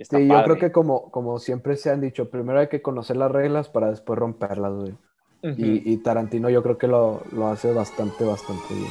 [0.00, 2.80] Y está Sí, yo creo que como, como siempre se han dicho, primero hay que
[2.80, 4.94] conocer las reglas para después romperlas, güey.
[5.42, 8.88] Y, y Tarantino yo creo que lo, lo hace bastante, bastante bien.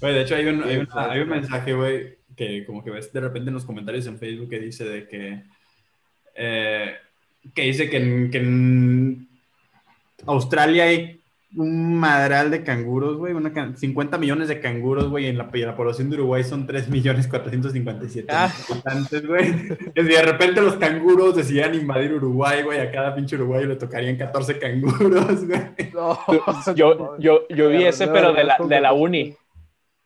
[0.00, 1.12] Güey, de hecho hay un, hay Sí, una- claro.
[1.12, 4.48] hay un mensaje, güey, que como que ves de repente en los comentarios en Facebook
[4.48, 5.42] que dice de que...
[6.34, 6.94] eh,
[7.54, 9.28] que dice que en, que en
[10.26, 11.16] Australia hay
[11.56, 15.50] un madral de canguros, güey, una can- 50 millones de canguros, güey, y en la,
[15.52, 18.52] y la población de Uruguay son 3 millones 457 Ah.
[18.70, 19.54] habitantes, güey.
[19.96, 24.16] Y de repente los canguros decidieran invadir Uruguay, güey, a cada pinche uruguayo le tocarían
[24.16, 25.60] 14 canguros, güey.
[26.76, 29.34] Yo, yo, yo vi ese, pero de la, de la uni.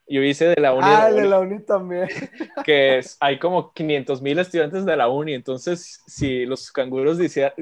[0.07, 2.09] Yo ese de la uni, Ah, de la de uni, la uni también.
[2.65, 5.35] que es- hay como 500 mil estudiantes de la uni.
[5.35, 7.19] Entonces, si los canguros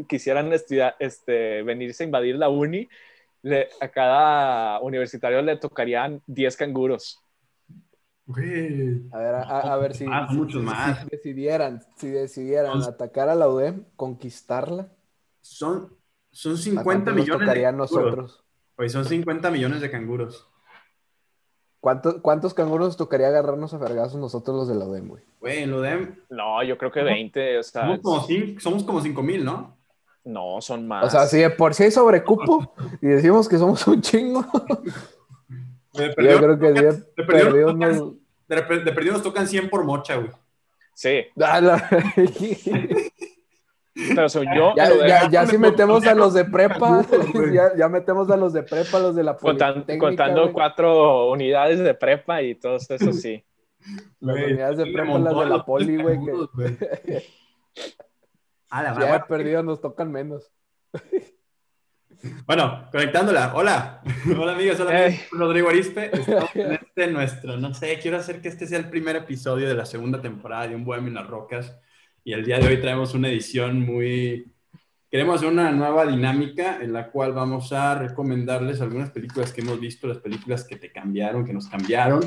[0.09, 2.89] quisieran estudiar, este, venirse a invadir la uni,
[3.43, 7.21] le- a cada universitario le tocarían 10 canguros.
[9.13, 10.99] A ver, a, a- a ver si, Ah, si- muchos si- más.
[11.01, 14.89] si decidieran, si decidieran atacar a la UDEM, conquistarla,
[15.41, 15.97] Son,
[16.31, 17.77] son ¿a 50 cuánto nos millones de a canguros.
[17.79, 18.45] nosotros?
[18.93, 20.49] Son 50 millones de canguros.
[21.83, 25.23] ¿Cuántos, ¿Cuántos canguros nos tocaría agarrarnos a vergazos nosotros los de la UDEM, güey?
[25.41, 26.15] Güey, en lo de...
[26.31, 29.77] No, yo creo que 20, o sea, Somos como, cinco, somos como 5 mil, ¿no?
[30.25, 31.05] no, son más.
[31.07, 34.45] O sea, si de por si hay sobrecupo y decimos que somos un chingo,
[35.93, 36.75] De yo perdido, creo que sí,
[37.17, 40.31] de perdido perdido nos tocan- de perdido nos tocan 100 por mocha, güey.
[40.95, 41.91] Sí, la-
[43.95, 47.05] pero según yo, Ya, de- ya, ya si metemos a los de prepa,
[47.53, 50.53] ya, ya metemos a los de prepa, los de la contan- contando güey.
[50.53, 53.45] cuatro unidades de prepa y todo eso, sí.
[54.21, 56.49] Las Güey, unidades de prepa, las de la poli, güey, güey.
[58.71, 60.51] A la Si ya perdido nos tocan menos.
[62.47, 63.53] Bueno, conectándola.
[63.57, 64.01] Hola.
[64.39, 64.79] Hola, amigos.
[64.79, 65.05] Hola, Hey.
[65.07, 65.27] amigos.
[65.33, 66.11] Rodrigo Arispe.
[66.17, 69.75] Estamos en este nuestro, no sé, quiero hacer que este sea el primer episodio de
[69.75, 71.77] la segunda temporada de Un Bohemio en las Rocas.
[72.25, 74.47] Y el día de hoy traemos una edición muy...
[75.11, 79.81] Queremos hacer una nueva dinámica en la cual vamos a recomendarles algunas películas que hemos
[79.81, 82.21] visto, las películas que te cambiaron, que nos cambiaron.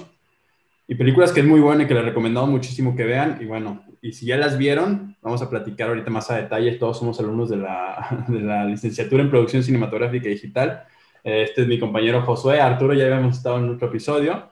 [0.88, 3.40] Y películas que es muy buena y que les recomendamos muchísimo que vean.
[3.42, 6.74] Y bueno, y si ya las vieron, vamos a platicar ahorita más a detalle.
[6.74, 10.84] Todos somos alumnos de la, de la licenciatura en producción cinematográfica digital.
[11.24, 12.60] Este es mi compañero Josué.
[12.60, 14.50] Arturo ya habíamos estado en otro episodio.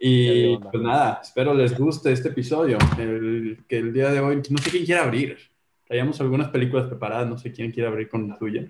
[0.00, 2.78] Y pues nada, espero les guste este episodio.
[2.98, 5.38] El, que el día de hoy, no sé quién quiere abrir.
[5.86, 8.66] Traíamos algunas películas preparadas, no sé quién quiere abrir con la tuya.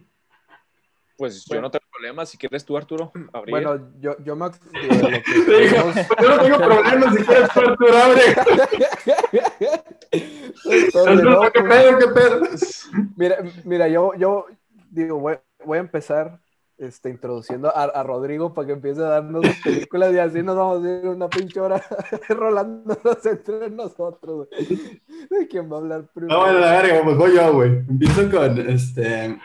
[1.16, 2.26] Pues yo no tengo problema.
[2.26, 3.50] Si quieres tú, Arturo, abrir.
[3.50, 8.22] Bueno, yo, yo tenemos- yo no tengo problemas si quieres tú, Arturo, abre.
[10.62, 12.42] ¿Qué pedo, qué pedo?
[13.16, 14.46] Mira, mira, yo, yo
[14.90, 16.38] digo, voy, voy a empezar
[16.78, 20.84] este, introduciendo a, a Rodrigo para que empiece a darnos películas y así nos vamos
[20.84, 21.82] a ir una pinche hora
[22.28, 24.48] rolándonos entre nosotros.
[25.30, 26.34] ¿De quién va a hablar primero?
[26.34, 27.70] No, bueno, la verga, pues voy yo, güey.
[27.88, 29.38] Empiezo con este,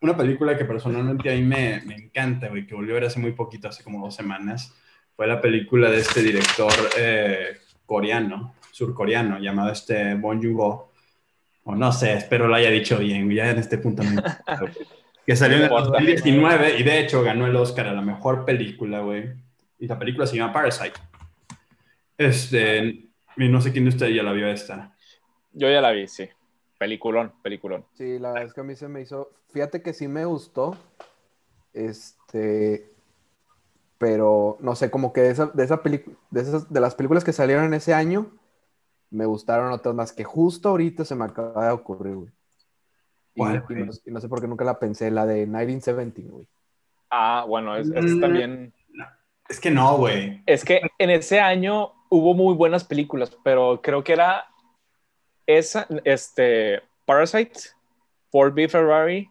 [0.00, 3.20] una película que personalmente a mí me, me encanta, güey, que volvió a ver hace
[3.20, 4.74] muy poquito, hace como dos semanas.
[5.14, 10.90] Fue la película de este director eh, coreano, surcoreano, llamado este Bong Joon-ho.
[11.64, 14.02] O no sé, espero lo haya dicho bien, ya en este punto.
[15.26, 15.98] Que salió en el No importa.
[15.98, 19.34] 2019 y de hecho ganó el Oscar a la mejor película, güey.
[19.78, 20.98] Y la película se llama Parasite.
[22.18, 24.94] Este, no sé quién de ustedes ya la vio esta.
[25.52, 26.28] Yo ya la vi, sí.
[26.78, 27.84] Peliculón, peliculón.
[27.94, 29.30] Sí, la verdad es que a mí se me hizo.
[29.52, 30.76] Fíjate que sí me gustó.
[31.72, 32.90] Este.
[33.98, 37.22] Pero no sé, como que de esa, de esa película, de esas, de las películas
[37.22, 38.32] que salieron en ese año,
[39.10, 42.32] me gustaron otras más que justo ahorita se me acaba de ocurrir, güey.
[43.34, 43.84] Y, ¿Cuál, y güey?
[43.86, 46.46] no, y no sé por qué nunca la pensé, la de 1917, güey.
[47.10, 48.20] Ah, bueno, es, es Mm.
[48.20, 48.72] también.
[49.48, 50.42] Es que no, güey.
[50.46, 54.44] Es que en ese año hubo muy buenas películas, pero creo que era
[55.46, 57.58] esa, este, Parasite,
[58.30, 58.68] Ford B.
[58.68, 59.28] Ferrari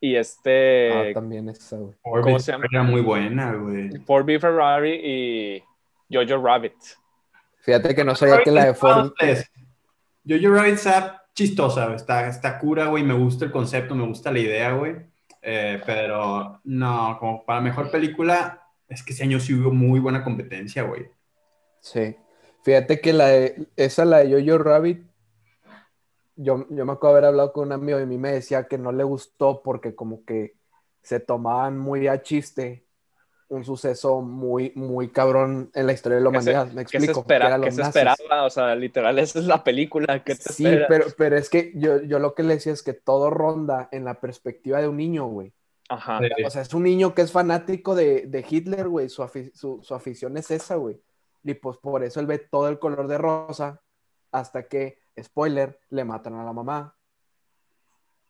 [0.00, 1.94] y Ah, este, también esa, güey.
[2.02, 2.66] Orbit se llama?
[2.70, 3.90] Era muy buena, güey.
[4.04, 4.38] Ford B.
[4.38, 5.64] Ferrari y
[6.14, 6.74] Jojo Rabbit.
[7.60, 9.12] Fíjate que no sabía que la de Ford.
[10.28, 10.76] Jojo Rabbit
[11.34, 13.02] chistosa, está cura, güey.
[13.02, 14.96] Me gusta el concepto, me gusta la idea, güey.
[15.42, 20.22] Eh, pero no, como para mejor película, es que ese año sí hubo muy buena
[20.22, 21.10] competencia, güey.
[21.80, 22.16] Sí.
[22.62, 25.04] Fíjate que la de, esa, la de Jojo Rabbit,
[26.36, 28.68] yo, yo me acuerdo de haber hablado con un amigo y a mí me decía
[28.68, 30.54] que no le gustó porque como que
[31.02, 32.86] se tomaban muy a chiste
[33.52, 36.72] un suceso muy, muy cabrón en la historia de la humanidad.
[36.72, 37.06] Me explico.
[37.06, 38.44] ¿Qué se, espera, ¿qué se esperaba?
[38.44, 40.24] O sea, literal, esa es la película.
[40.24, 42.94] ¿Qué te sí, pero, pero es que yo, yo lo que le decía es que
[42.94, 45.52] todo ronda en la perspectiva de un niño, güey.
[45.90, 46.18] Ajá.
[46.46, 49.10] O sea, es un niño que es fanático de, de Hitler, güey.
[49.10, 50.98] Su, afi su, su, afición es esa, güey.
[51.44, 53.82] Y pues por eso él ve todo el color de rosa
[54.30, 56.96] hasta que, spoiler, le matan a la mamá.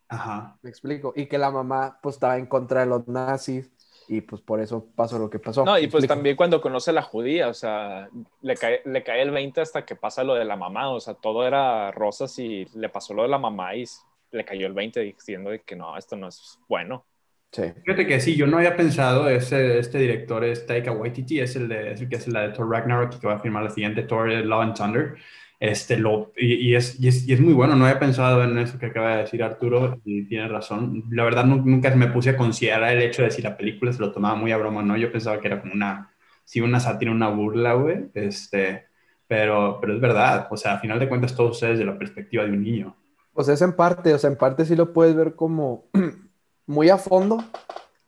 [0.08, 0.58] Ajá.
[0.62, 1.12] Me explico.
[1.14, 3.70] Y que la mamá pues estaba en contra de los nazis
[4.08, 5.64] y pues por eso pasó lo que pasó.
[5.64, 8.08] No, y pues también cuando conoce a la judía, o sea,
[8.40, 11.14] le cae, le cae el 20 hasta que pasa lo de la mamá, o sea,
[11.14, 13.84] todo era rosas y le pasó lo de la mamá y
[14.32, 17.04] le cayó el 20 diciendo de que no, esto no es bueno.
[17.52, 17.64] Sí.
[17.84, 21.68] Fíjate que sí, yo no había pensado, ese, este director es Taika Waititi, es el,
[21.68, 24.02] de, es el que es la de Thor Ragnarok, que va a firmar la siguiente
[24.04, 25.16] Thor Love and Thunder.
[25.62, 28.58] Este, lo, y, y, es, y, es, y, es, muy bueno, no había pensado en
[28.58, 31.04] eso que acaba de decir Arturo y tiene razón.
[31.12, 34.10] La verdad nunca me puse a considerar el hecho de si la película se lo
[34.10, 34.96] tomaba muy a broma, ¿no?
[34.96, 36.12] Yo pensaba que era como una,
[36.42, 38.86] sí, una sátira, una burla, güey, este,
[39.28, 42.42] pero, pero es verdad, o sea, a final de cuentas todo sucede desde la perspectiva
[42.42, 42.96] de un niño.
[43.32, 45.84] Pues es en parte, o sea, en parte sí lo puedes ver como
[46.66, 47.38] muy a fondo,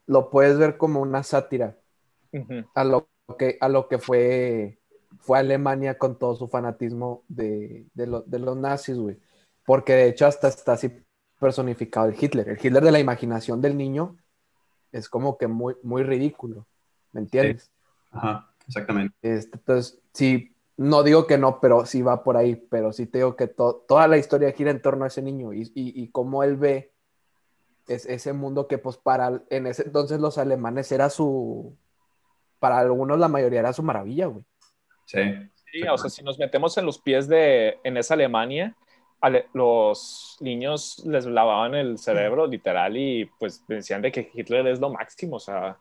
[0.09, 1.77] lo puedes ver como una sátira
[2.33, 2.67] uh -huh.
[2.75, 3.09] a, lo
[3.39, 4.81] que, a lo que fue
[5.25, 9.19] fue Alemania con todo su fanatismo de, de, lo, de los nazis, güey.
[9.65, 10.93] Porque de hecho hasta está así
[11.41, 12.51] personificado el Hitler.
[12.51, 14.17] El Hitler de la imaginación del niño
[14.93, 16.67] es como que muy, muy ridículo.
[17.13, 17.65] ¿Me entiendes?
[17.65, 17.71] Sí.
[18.13, 19.15] Ajá, exactamente.
[19.23, 22.57] Este, entonces, sí, no digo que no, pero sí va por ahí.
[22.57, 25.55] Pero sí te digo que to toda la historia gira en torno a ese niño
[25.55, 26.93] y, y, y cómo él ve
[27.89, 31.77] es, ese mundo que, pues, para en ese entonces los alemanes era su.
[32.59, 34.45] Para algunos, la mayoría era su maravilla, güey.
[35.05, 35.21] Sí.
[35.73, 35.83] sí.
[35.83, 38.75] o sea, si nos metemos en los pies de, en esa Alemania,
[39.21, 44.81] ale, los niños les lavaban el cerebro literal y pues decían de que Hitler es
[44.81, 45.79] lo máximo, o sea,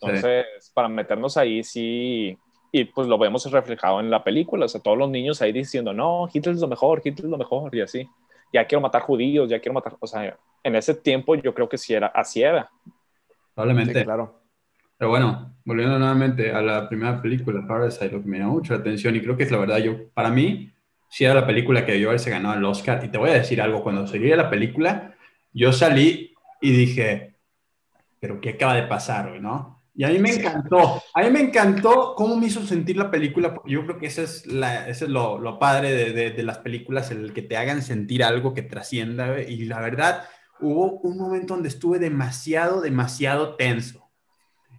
[0.00, 0.70] entonces sí.
[0.74, 2.38] para meternos ahí sí,
[2.70, 5.92] y pues lo vemos reflejado en la película, o sea, todos los niños ahí diciendo,
[5.92, 8.08] no, Hitler es lo mejor, Hitler es lo mejor, y así,
[8.52, 11.78] ya quiero matar judíos, ya quiero matar, o sea, en ese tiempo yo creo que
[11.78, 12.70] sí era, así era.
[13.54, 13.98] Probablemente.
[13.98, 14.41] Sí, claro.
[15.02, 18.78] Pero bueno, volviendo nuevamente a la primera película, Parasite, lo que me llamó mucho la
[18.78, 20.72] atención, y creo que es la verdad, yo, para mí,
[21.08, 23.04] sí era la película que debió haberse ganado el Oscar.
[23.04, 25.16] Y te voy a decir algo, cuando salí de la película,
[25.52, 27.34] yo salí y dije,
[28.20, 29.82] pero ¿qué acaba de pasar hoy, no?
[29.92, 33.52] Y a mí me encantó, a mí me encantó cómo me hizo sentir la película,
[33.52, 36.42] porque yo creo que ese es, la, ese es lo, lo padre de, de, de,
[36.44, 40.28] las películas, el que te hagan sentir algo que trascienda, y la verdad,
[40.60, 44.01] hubo un momento donde estuve demasiado, demasiado tenso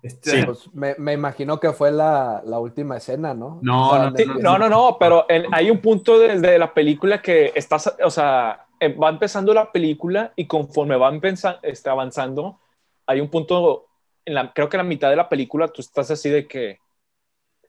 [0.03, 0.45] este, sí.
[0.45, 3.59] Pues me, me, imagino que fue la, la última escena, ¿no?
[3.61, 6.73] No, o sea, no, sí, no, no, no, pero en, hay un punto desde la
[6.73, 11.21] película que estás, o sea, eh, va empezando la película y conforme van
[11.61, 12.59] está avanzando,
[13.07, 13.87] hay un punto,
[14.25, 16.79] en la, creo que en la mitad de la película tú estás así de que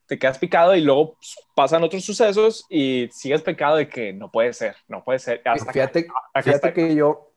[0.07, 1.17] te quedas picado y luego
[1.55, 5.41] pasan otros sucesos y sigues pecado de que no puede ser, no puede ser.
[5.45, 7.31] Hasta fíjate, que, hasta fíjate que yo,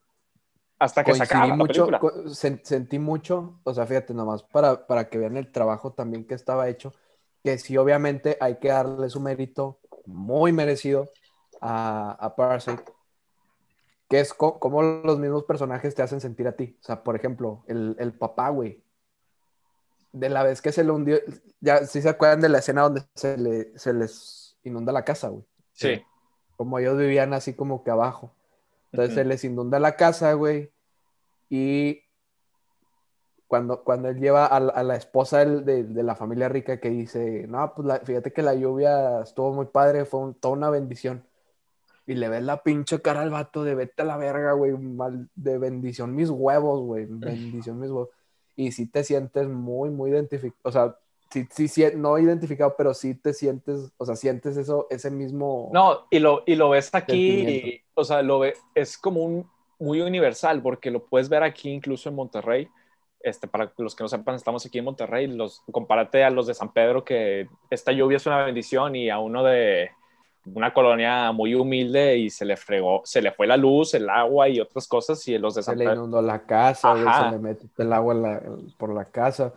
[0.80, 1.88] hasta que se acaba mucho,
[2.32, 6.70] sentí mucho, o sea, fíjate nomás, para, para que vean el trabajo también que estaba
[6.70, 6.94] hecho,
[7.44, 11.10] que sí, obviamente hay que darle su mérito muy merecido
[11.62, 12.84] a, a Parasite,
[14.08, 16.78] que es co como los mismos personajes te hacen sentir a ti.
[16.82, 18.84] O sea, por ejemplo, el, el papá, güey,
[20.14, 21.18] de la vez que se le hundió,
[21.60, 25.30] ya sí se acuerdan de la escena donde se, le, se les inunda la casa,
[25.30, 25.46] güey.
[25.74, 26.02] Sí.
[26.56, 28.34] Como ellos vivían así como que abajo.
[28.92, 29.24] Entonces uh -huh.
[29.24, 30.72] se les inunda la casa, güey.
[31.50, 32.02] Y
[33.48, 36.90] cuando, cuando él lleva a, a la esposa de, de, de, la familia rica que
[36.90, 40.70] dice, no, pues la, fíjate que la lluvia estuvo muy padre, fue un, toda una
[40.70, 41.24] bendición.
[42.06, 45.30] Y le ves la pinche cara al vato de vete a la verga, güey, mal,
[45.36, 48.10] de bendición mis huevos, güey, bendición mis huevos.
[48.56, 50.98] Y sí te sientes muy, muy identificado, o sea,
[51.30, 55.70] sí, sí, sí, no identificado, pero sí te sientes, o sea, sientes eso, ese mismo...
[55.74, 59.50] No, y lo, y lo ves aquí, o sea, lo ve, es como un
[59.80, 62.68] muy universal, porque lo puedes ver aquí incluso en Monterrey,
[63.20, 66.54] este, para los que no sepan, estamos aquí en Monterrey, los, compárate a los de
[66.54, 69.90] San Pedro, que esta lluvia es una bendición, y a uno de
[70.54, 74.48] una colonia muy humilde y se le fregó, se le fue la luz, el agua
[74.48, 75.94] y otras cosas, y los de San se Pedro...
[75.94, 78.42] le inundó la casa, se le mete el agua la,
[78.78, 79.54] por la casa.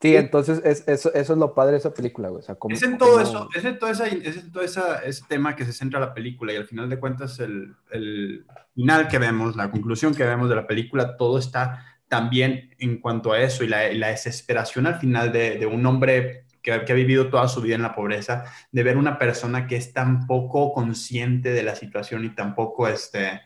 [0.00, 2.40] Sí, entonces es, eso, eso, es lo padre de esa película, güey.
[2.40, 5.24] O sea, es en todo eso, es en todo, esa, es en todo esa, ese
[5.26, 9.18] tema que se centra la película y al final de cuentas el, el final que
[9.18, 13.64] vemos, la conclusión que vemos de la película, todo está también en cuanto a eso
[13.64, 17.48] y la, la desesperación al final de, de un hombre que, que, ha vivido toda
[17.48, 21.62] su vida en la pobreza, de ver una persona que es tan poco consciente de
[21.62, 23.40] la situación y tampoco este,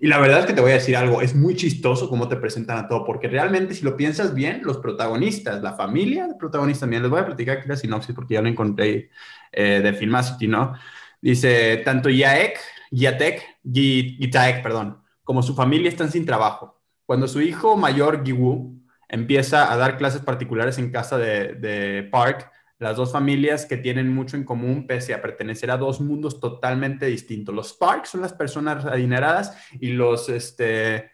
[0.00, 2.36] Y la verdad es que te voy a decir algo, es muy chistoso cómo te
[2.36, 6.82] presentan a todo, porque realmente si lo piensas bien, los protagonistas, la familia de protagonistas,
[6.82, 9.10] también les voy a platicar aquí la sinopsis porque ya lo encontré
[9.50, 10.74] eh, de Filmacity, ¿no?
[11.20, 12.60] Dice, tanto Yaek,
[12.92, 16.80] Yatek, Gitaek, perdón, como su familia están sin trabajo.
[17.04, 22.96] Cuando su hijo mayor, Giwu, empieza a dar clases particulares en casa de Park, las
[22.96, 27.54] dos familias que tienen mucho en común pese a pertenecer a dos mundos totalmente distintos.
[27.54, 31.10] Los Parks son las personas adineradas y los, este,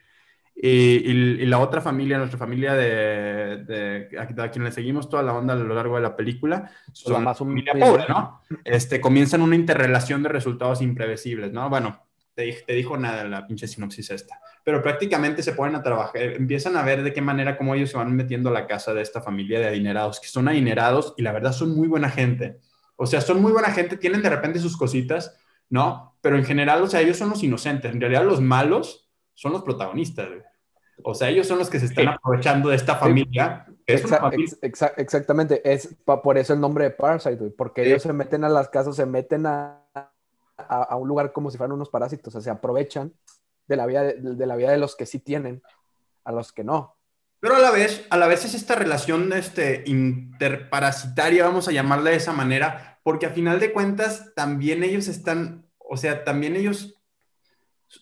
[0.54, 5.54] y, la otra familia, nuestra familia de, de, a, quien le seguimos toda la onda
[5.54, 8.42] a lo largo de la película, son más familia pobre, ¿no?
[8.64, 11.70] Este, comienzan una interrelación de resultados imprevisibles, ¿no?
[11.70, 12.04] Bueno,
[12.34, 16.76] te, te dijo nada la pinche sinopsis esta pero prácticamente se ponen a trabajar, empiezan
[16.76, 19.20] a ver de qué manera cómo ellos se van metiendo a la casa de esta
[19.20, 22.58] familia de adinerados, que son adinerados y la verdad son muy buena gente.
[22.96, 25.36] O sea, son muy buena gente, tienen de repente sus cositas,
[25.68, 26.16] ¿no?
[26.22, 27.92] Pero en general, o sea, ellos son los inocentes.
[27.92, 30.28] En realidad los malos son los protagonistas,
[31.02, 33.66] O sea, ellos son los que se están aprovechando de esta familia.
[33.86, 38.96] exactamente, es por eso el nombre de Parasite, porque ellos se meten a las casas,
[38.96, 39.82] se meten a,
[40.56, 43.12] a, un lugar como si fueran unos parásitos, o sea, se aprovechan
[43.66, 45.62] de la vida de, la vida de los que sí tienen
[46.24, 46.96] a los que no.
[47.40, 52.10] Pero a la vez, a la vez es esta relación este, interparasitaria, vamos a llamarla
[52.10, 57.02] de esa manera, porque a final de cuentas también ellos están, o sea, también ellos,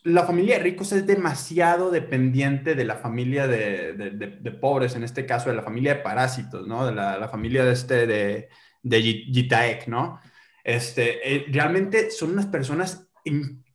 [0.04, 5.26] la familia de ricos es demasiado dependiente de la familia de, de, pobres, en este
[5.26, 6.86] caso de la familia de parásitos, ¿no?
[6.86, 8.48] De la, familia de este, de,
[8.80, 10.20] de Jitaek, ¿no?
[10.62, 13.08] Este, eh, realmente son unas personas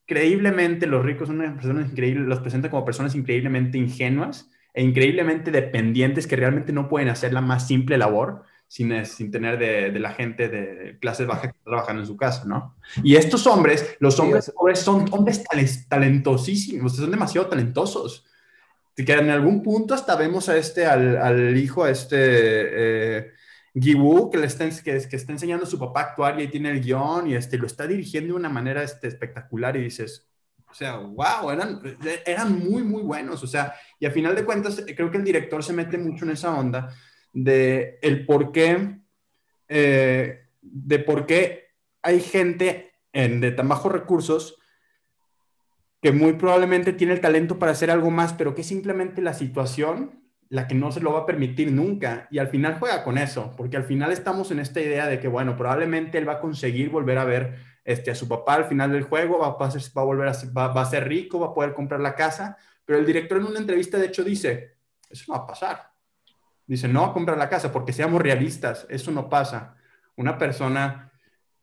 [0.07, 5.51] increíblemente, los ricos son unas personas increíbles, los presentan como personas increíblemente ingenuas e increíblemente
[5.51, 10.11] dependientes que realmente no pueden hacer la más simple labor sin, sin tener de, la
[10.11, 12.75] gente de clases bajas que trabajan en su casa, ¿no?
[13.03, 15.43] Y estos hombres, los hombres pobres, son hombres
[15.89, 18.25] talentosísimos, son demasiado talentosos.
[18.95, 23.31] Que en algún punto hasta vemos a este, al, al hijo, a este, eh,
[23.79, 26.81] Gibu, que está, que, está enseñando a su papá a actuar y ahí tiene el
[26.81, 30.27] guion y este, lo está dirigiendo de una manera este, espectacular y dices,
[30.69, 31.81] o sea, wow, eran,
[32.25, 33.43] eran muy, muy buenos.
[33.43, 36.31] O sea, y a final de cuentas, creo que el director se mete mucho en
[36.31, 36.93] esa onda
[37.33, 38.99] de el por qué,
[39.67, 41.67] eh, de por qué
[42.01, 44.59] hay gente en, de tan bajos recursos
[46.01, 50.26] que muy probablemente tiene el talento para hacer algo más, pero que simplemente la situación
[50.49, 52.27] la que no se lo va a permitir nunca.
[52.31, 55.27] Y al final juega con eso, porque al final estamos en esta idea de que,
[55.27, 58.91] bueno, probablemente él va a conseguir volver a ver este, a su papá al final
[58.91, 61.53] del juego, va a, va a volver a ser, va, a ser rico, va a
[61.53, 64.77] poder comprar la casa, pero el director en una entrevista de hecho dice,
[65.09, 65.91] eso no va a pasar.
[66.65, 69.75] Dice, no va a comprar la casa, porque seamos realistas, eso no pasa.
[70.17, 71.06] Una persona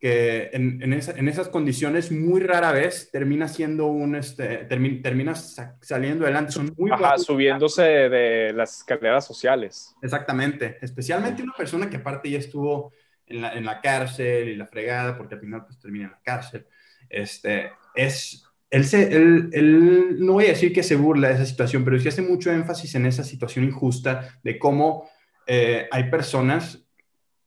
[0.05, 6.53] que en, en, esas condiciones muy rara vez termina siendo un, este, termina saliendo adelante.
[6.53, 9.97] Son muy Ajá, subiéndose de las escaleras sociales.
[10.03, 12.93] Exactamente, especialmente una persona que aparte ya estuvo
[13.27, 16.21] en la, en la, cárcel y la fregada, porque al final pues termina en la
[16.23, 16.67] cárcel.
[17.09, 21.47] Este, es, él, se, él, él, no voy a decir que se burla de esa
[21.47, 25.09] situación, pero sí hace mucho énfasis en esa situación injusta de cómo
[25.47, 26.84] eh, hay personas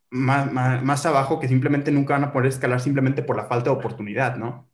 [0.10, 3.76] más, más, abajo que simplemente nunca van a poder escalar simplemente por la falta de
[3.76, 4.68] oportunidad, ¿no?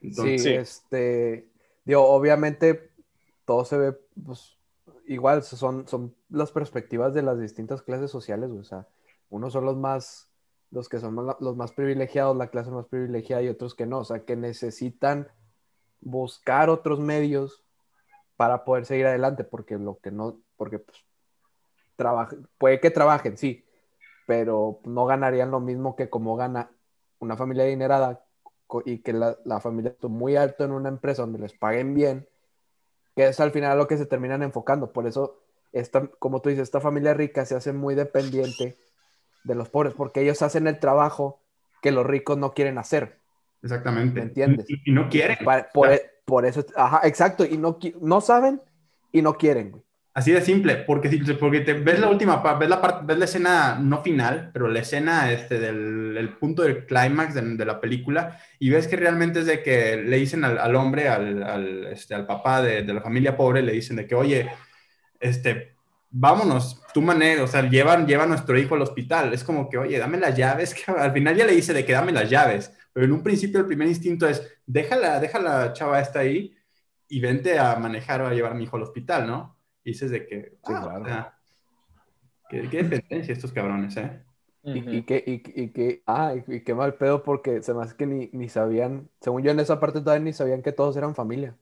[0.00, 1.48] sí, este,
[1.84, 2.90] digo, obviamente
[3.44, 4.56] todo se ve, pues,
[5.06, 8.88] igual, son, son las perspectivas de las distintas clases sociales, o sea,
[9.28, 10.30] unos son los más,
[10.70, 14.04] los que son los más privilegiados, la clase más privilegiada y otros que no, o
[14.04, 15.28] sea, que necesitan
[16.00, 17.62] buscar otros medios
[18.36, 21.04] para poder seguir adelante, porque lo que no, porque pues,
[22.58, 23.64] puede que trabajen, sí,
[24.26, 26.70] pero no ganarían lo mismo que como gana
[27.18, 28.24] una familia adinerada
[28.84, 32.28] y que la, familia está muy alto en una empresa donde les paguen bien,
[33.16, 34.92] que es al final lo que se terminan enfocando.
[34.92, 35.42] Por eso,
[35.72, 38.78] esta, como tú dices, esta familia rica se hace muy dependiente
[39.44, 41.40] de los pobres, porque ellos hacen el trabajo
[41.82, 43.18] que los ricos no quieren hacer.
[43.62, 44.20] Exactamente.
[44.20, 44.66] ¿Me entiendes?
[44.68, 45.38] Y, no quieren.
[46.24, 48.62] Por, eso, ajá, exacto, y no, no saben
[49.10, 49.82] y no quieren, güey.
[50.12, 53.78] Así de simple, porque, porque te, ves la última ves la, parte, ves la escena
[53.80, 58.70] no final, pero la escena este, del el punto del clímax de, la película y
[58.70, 62.60] ves que realmente es de que le dicen al, hombre, al, al, este, al papá
[62.60, 64.50] de, de, la familia pobre, le dicen de que, oye,
[65.20, 65.76] este,
[66.10, 69.32] vámonos, tú manejas, o sea, llevan, lleva a nuestro hijo al hospital.
[69.32, 71.92] Es como que, oye, dame las llaves, que al final ya le dice de que
[71.92, 76.20] dame las llaves, pero en un principio el primer instinto es, déjala, déjala chava esta
[76.20, 76.54] ahí
[77.08, 79.59] y vente a manejar o a llevar a mi hijo al hospital, ¿no?
[79.84, 80.74] Dices de que, sí,
[81.06, 81.34] ah,
[82.48, 84.22] qué, qué, dependencia estos cabrones, ¿eh?
[84.72, 87.82] y, y, que, y, y que, ah, y, y qué mal pedo porque se me
[87.82, 90.96] hace que ni, ni sabían, según yo en esa parte todavía ni sabían que todos
[90.96, 91.56] eran familia.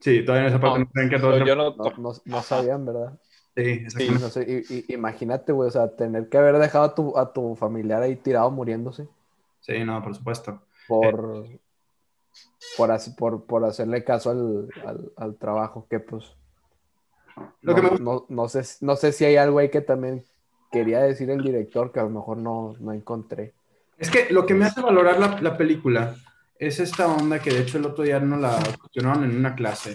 [0.00, 2.42] Sí, todavía en esa parte No, no, saben que todos eran- no, No, no, no
[2.42, 3.18] sabían, ¿verdad?
[3.54, 4.20] Sí, exactamente.
[4.20, 7.32] no sé, y- y- imagínate, güey, o sea, tener que haber dejado a tu, a
[7.32, 9.08] tu familiar ahí tirado muriéndose
[9.60, 10.66] Sí, no, por supuesto.
[10.86, 11.46] por,
[12.74, 16.36] por, hac- por, por hacerle caso al, al, al trabajo que pues
[17.62, 19.80] Lo no, que me gusta- no, no sé, no sé si hay algo ahí que
[19.80, 20.22] también
[20.72, 23.52] quería decir el director que a lo mejor no, no encontré.
[23.98, 26.14] Es que lo que me hace valorar la, la película
[26.58, 29.94] es esta onda que de hecho el otro día nos la cuestionaron en una clase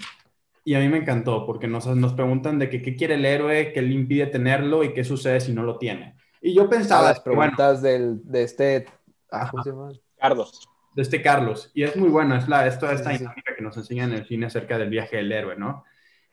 [0.64, 3.72] y a mí me encantó porque nos, nos preguntan de que qué quiere el héroe,
[3.74, 6.16] qué le impide tenerlo y qué sucede si no lo tiene.
[6.42, 8.86] Y yo A pensaba, las que, bueno, preguntas del, de este...
[9.32, 9.92] Ah, ¿cómo se llama?
[10.20, 10.68] Carlos.
[10.96, 13.24] de este Carlos, y es muy buena, es, la, es toda esta Sí, sí, sí.
[13.24, 15.84] dinámica que nos enseñan en el cine acerca del viaje del héroe, ¿no?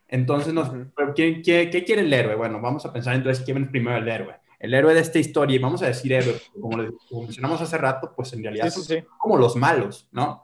[0.07, 0.69] Entonces, nos,
[1.15, 2.35] ¿quién- qué, qué quiere el héroe?
[2.35, 4.35] Bueno, vamos a pensar entonces quién es primero el héroe.
[4.59, 7.77] El héroe de esta historia, y vamos a decir héroe, como, le- como mencionamos hace
[7.77, 9.03] rato, pues en realidad Sí, sí, son sí.
[9.17, 10.43] como los malos, ¿no?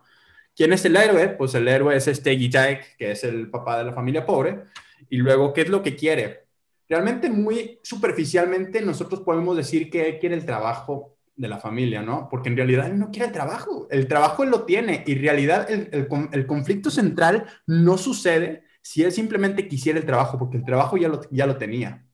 [0.55, 1.29] ¿Quién es el héroe?
[1.29, 4.63] Pues el héroe es este Gijaek, que es el papá de la familia pobre.
[5.09, 6.47] Y luego, ¿qué es lo que quiere?
[6.89, 12.27] Realmente muy superficialmente nosotros podemos decir que él quiere el trabajo de la familia, ¿no?
[12.29, 13.87] Porque en realidad él no quiere el trabajo.
[13.89, 15.03] El trabajo él lo tiene.
[15.07, 20.05] Y en realidad el, el el conflicto central no sucede si él simplemente quisiera el
[20.07, 22.07] trabajo, porque el trabajo ya lo, ya lo tenía.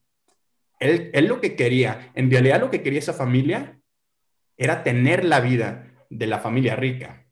[0.78, 3.80] Él, él lo que quería, en realidad lo que quería esa familia
[4.58, 7.24] era tener la vida de la familia rica.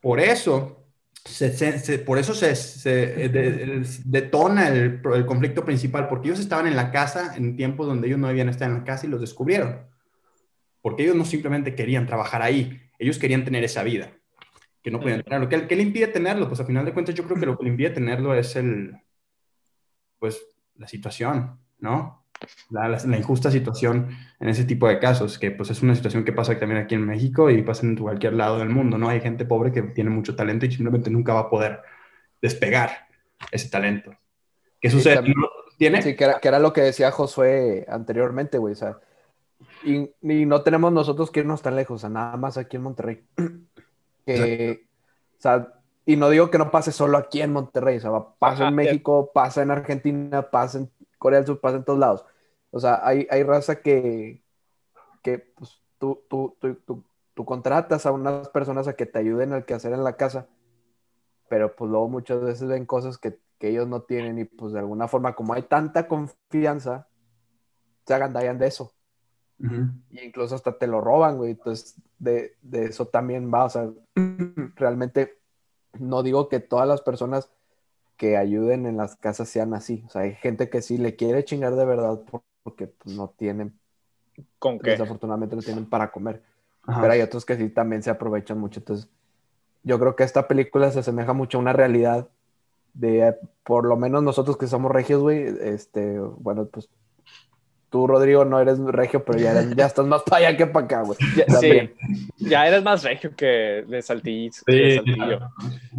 [0.00, 0.86] Por eso,
[1.26, 2.54] se, se- se- por eso se,
[2.88, 7.86] de- de- detona el, el conflicto principal, porque ellos estaban en la casa en tiempos
[7.86, 9.86] donde ellos no debían estar en la casa y los descubrieron.
[10.80, 14.10] Porque ellos no simplemente querían trabajar ahí, ellos querían tener esa vida,
[14.90, 15.48] que no podían tenerlo.
[15.48, 16.48] ¿Qué, qué le impide tenerlo?
[16.48, 18.96] Pues a final de cuentas yo creo que lo que le impide tenerlo es el,
[20.18, 20.44] pues,
[20.76, 22.24] la situación, ¿no?
[22.70, 26.24] La, la- la injusta situación en ese tipo de casos, que pues es una situación
[26.24, 29.08] que pasa también aquí en México y pasa en cualquier lado del mundo, ¿no?
[29.08, 31.80] Hay gente pobre que tiene mucho talento y simplemente nunca va a poder
[32.40, 33.08] despegar
[33.50, 34.12] ese talento.
[34.80, 35.16] ¿Qué sucede?
[35.16, 36.02] también- ¿No ¿Tiene?
[36.02, 38.72] Sí, que era, que era lo que decía Josué anteriormente, güey.
[38.72, 38.98] O sea,
[39.84, 42.82] y, y no tenemos nosotros que irnos tan lejos, o sea, nada más aquí en
[42.82, 43.24] Monterrey.
[44.34, 44.88] Que,
[45.38, 45.72] o sea,
[46.04, 48.74] y no digo que no pase solo aquí en Monterrey, o sea, pasa Ajá, en
[48.74, 52.24] México, pasa en Argentina, pasa en Corea del Sur, pasa en todos lados.
[52.70, 54.42] O sea, hay, hay raza que,
[55.22, 59.64] que pues, tú, tú, tú, tú, contratas a unas personas a que te ayuden al
[59.64, 60.46] quehacer en la casa,
[61.48, 64.80] pero pues luego muchas veces ven cosas que, que ellos no tienen y pues de
[64.80, 67.08] alguna forma, como hay tanta confianza,
[68.06, 68.92] se agandallan de eso.
[69.60, 69.88] Ujú.
[70.10, 71.52] Y incluso hasta te lo roban, güey.
[71.52, 73.64] Entonces, de, de eso también va.
[73.64, 73.90] O sea,
[74.76, 75.36] realmente
[75.98, 77.50] no digo que todas las personas
[78.16, 80.02] que ayuden en las casas sean así.
[80.06, 83.28] O sea, hay gente que sí le quiere chingar de verdad por- porque pues, no
[83.36, 83.78] tienen,
[84.58, 84.90] ¿Con qué?
[84.90, 86.42] desafortunadamente no tienen para comer.
[86.86, 87.00] Ajá.
[87.00, 88.80] Pero hay otros que sí también se aprovechan mucho.
[88.80, 89.08] Entonces,
[89.84, 92.28] yo creo que esta película se asemeja mucho a una realidad
[92.94, 96.88] de, por lo menos nosotros que somos regios, güey, este, bueno, pues
[97.90, 100.84] tú, Rodrigo, no eres regio, pero ya, eres- ya estás más para allá que para
[100.86, 101.18] acá, güey.
[101.36, 101.94] Ya- También.
[102.36, 104.52] sí, ya eres más regio que de Saltillo.
[104.52, 105.40] Sí, de Saltillo.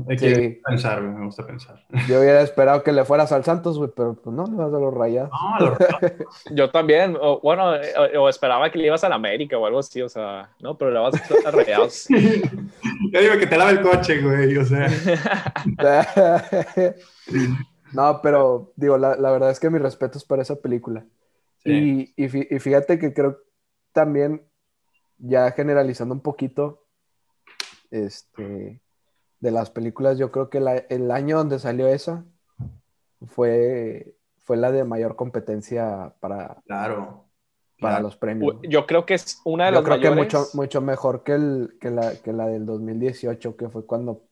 [0.09, 0.61] Hay que Sí.
[0.65, 1.83] pensar, güey, me gusta pensar.
[2.07, 4.79] Yo hubiera esperado que le fueras al Santos, güey, pero pues no, le vas a
[4.79, 5.29] los rayados.
[5.59, 5.77] No, lo-
[6.51, 9.65] Yo también, o, bueno, eh, o, o esperaba que le ibas a la América o
[9.65, 11.13] algo así, o sea, no, pero le vas
[11.45, 12.07] a Rayados.
[12.09, 14.87] Yo digo que te lave el coche, güey, o sea.
[17.93, 21.05] no, pero digo, la, la verdad es que mis respetos para esa película.
[21.63, 22.13] Sí.
[22.15, 23.37] Y, y fí- y fíjate que creo
[23.91, 24.41] también,
[25.17, 26.85] ya generalizando un poquito,
[27.91, 28.81] este,
[29.39, 32.25] de las películas, yo creo que la- el año donde salió esa
[33.27, 37.25] fue, fue la de mayor competencia para, Claro.
[37.79, 38.03] para claro.
[38.03, 38.55] los premios.
[38.63, 41.77] Yo creo que es una de Yo las creo que mucho, mucho mejor que, el,
[41.79, 44.23] que, la, que la del 2018, que fue cuando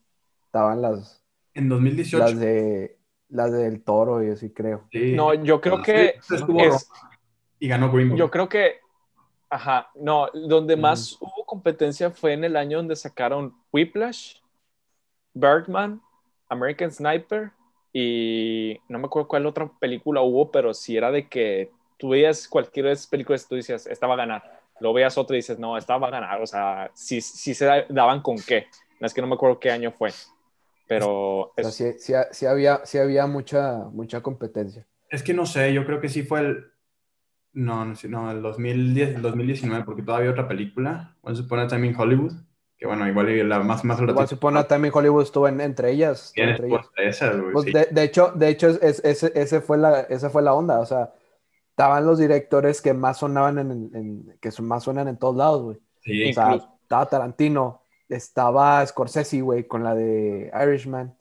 [0.46, 2.18] estaban las, En 2018.
[2.26, 2.98] las de
[3.30, 4.86] las del toro y así creo.
[4.92, 5.14] sí.
[5.14, 6.88] No, yo creo que es-
[7.60, 8.18] y ganó Green Book.
[8.20, 8.80] Yo creo que,
[9.50, 14.38] ajá, no, donde más hubo competencia fue en el año donde sacaron Whiplash,
[15.34, 16.02] Birdman,
[16.50, 17.52] American Sniper
[17.94, 22.48] y no me acuerdo cuál otra película hubo, pero sí era de que tú veías
[22.48, 24.62] cualquier de esas películas y tú decías, esta va a ganar.
[24.80, 26.42] Luego veías otra y dices, no, esta va a ganar.
[26.42, 28.68] O sea, sí, sí se da- daban con qué.
[29.00, 30.12] No es que no me acuerdo qué año fue,
[30.88, 34.86] pero O sea, es- sí, sí- sí había, sí había mucha, mucha competencia.
[35.10, 36.66] Es que no sé, yo creo que sí fue el.
[37.58, 41.96] No, no, el 2010, el 2019, porque todavía otra película, Once Upon a Time in
[42.00, 42.34] Hollywood,
[42.78, 46.32] que bueno, igual la más, más Igual supone también Hollywood estuvo en- entre ellas.
[46.36, 46.88] Tienes entre ellas.
[46.96, 47.72] pues, esas, güey, Pues sí.
[47.72, 50.80] de, de hecho, de hecho es- ese, ese fue la, esa fue la onda.
[50.80, 51.12] O sea,
[51.72, 55.78] estaban los directores que más sonaban en, en- que más suenan en todos lados, güey.
[56.02, 61.16] Sí, O sea, estaba Tarantino, estaba Scorsese, güey, con la de Irishman.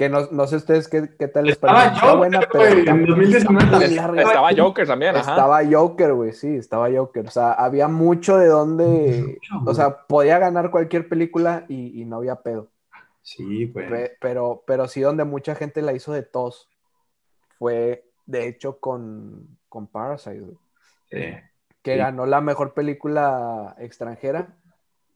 [0.00, 1.94] Que no, no sé ustedes qué, qué tal les Estaba parece.
[1.96, 3.96] Está Joker, buena, pero en 2019 muy también.
[3.96, 4.22] larga.
[4.22, 5.30] Estaba Joker también, ajá.
[5.32, 7.26] Estaba Joker, güey, sí, estaba Joker.
[7.26, 12.16] O sea, había mucho de donde, o sea, podía ganar cualquier película y, y no
[12.16, 12.68] había pedo.
[13.20, 13.90] Sí, güey.
[13.90, 16.70] Pe- pero, pero sí donde mucha gente la hizo de tos
[17.58, 20.56] fue, de hecho, con, con Parasite, güey,
[21.10, 21.18] Sí.
[21.82, 21.98] que Sí.
[21.98, 24.56] ganó la mejor película extranjera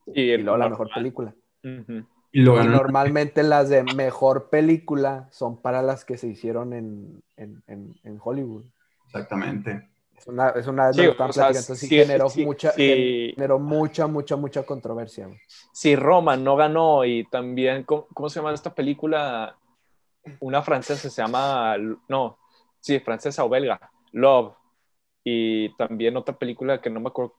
[0.07, 1.35] Y, y el luego la mejor película.
[1.63, 2.05] Y
[2.43, 7.63] lo Y normalmente las de mejor película son para las que se hicieron en, en,
[7.67, 8.65] en, en Hollywood.
[9.07, 9.89] Exactamente.
[10.17, 12.29] Es una, es una Sí, de las que o sea, platicando, entonces sí, sí, generó,
[12.29, 13.33] sí, mucha, sí.
[13.35, 15.29] generó mucha, mucha, mucha controversia.
[15.73, 19.57] Si Roma no ganó y también, ¿cómo, cómo se llama esta película?
[20.41, 21.77] Una francesa se llama,
[22.09, 22.39] no,
[22.81, 23.81] sí, francesa o belga,
[24.13, 24.55] Love.
[25.25, 27.35] Y también otra película que no me acuerdo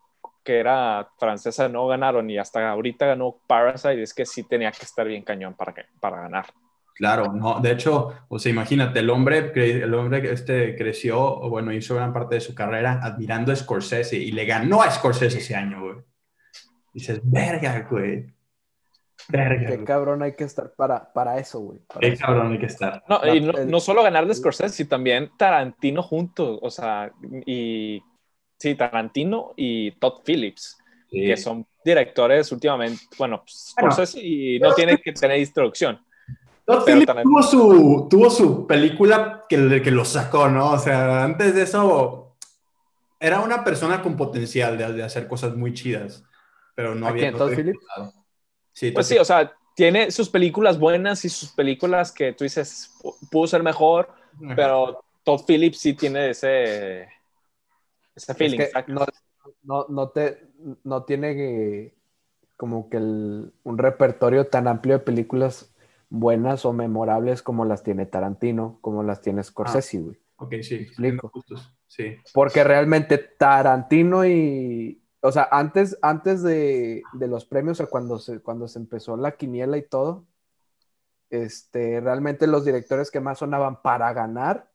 [0.45, 4.83] que era francesa, no ganaron y hasta ahorita ganó Parasite, es que sí tenía que
[4.85, 6.45] estar bien cañón para, que- para ganar.
[6.93, 11.95] Claro, no, de hecho, o sea, imagínate, el hombre, el hombre este creció, bueno, hizo
[11.95, 15.81] gran parte de su carrera admirando a Scorsese y le ganó a Scorsese ese año,
[15.81, 15.95] güey.
[16.93, 18.33] Dices, verga, güey.
[19.27, 21.79] Verga, Qué cabrón hay que estar para, para eso, güey.
[21.79, 22.25] para Qué eso.
[22.25, 23.03] cabrón hay que estar.
[23.09, 27.11] No, y no, no solo ganar de Scorsese, sino también Tarantino juntos, o sea,
[27.45, 28.01] y
[28.57, 30.77] sí, Tarantino y Todd Phillips.
[31.11, 31.21] Sí.
[31.27, 33.95] que son directores últimamente, bueno, pues, Bueno.
[34.21, 36.03] Y no tiene que tener introducción.
[36.65, 40.71] Todd Phillips también- tuvo su, tuvo su película que, que lo sacó, ¿no?
[40.71, 42.35] O sea, antes de eso,
[43.19, 46.23] era una persona con potencial de, de hacer cosas muy chidas,
[46.73, 47.29] pero no ¿A había...
[47.29, 47.79] quién, Todd Phillips?
[48.73, 52.91] Sí, Pues sí, o sea, tiene sus películas buenas y sus películas que tú dices,
[53.01, 54.09] "Pu- pudo ser mejor,
[54.55, 57.07] pero Todd Phillips sí tiene ese,
[58.15, 58.57] ese Es feeling.
[58.57, 58.95] que ¿sacas?
[58.95, 59.05] no,
[59.63, 60.47] no, no, te,
[60.83, 61.95] no tiene que-
[62.57, 65.73] como que el- un repertorio tan amplio de películas
[66.09, 70.17] buenas o memorables como las tiene Tarantino, como las tiene Scorsese, güey.
[70.37, 71.31] Ok, sí, explico.
[71.87, 77.89] Sí, Porque realmente Tarantino y, o sea, antes, antes de, de los premios, o sea,
[77.89, 80.25] cuando se, cuando se empezó la quiniela y todo,
[81.29, 84.71] este, realmente los directores que más sonaban para ganar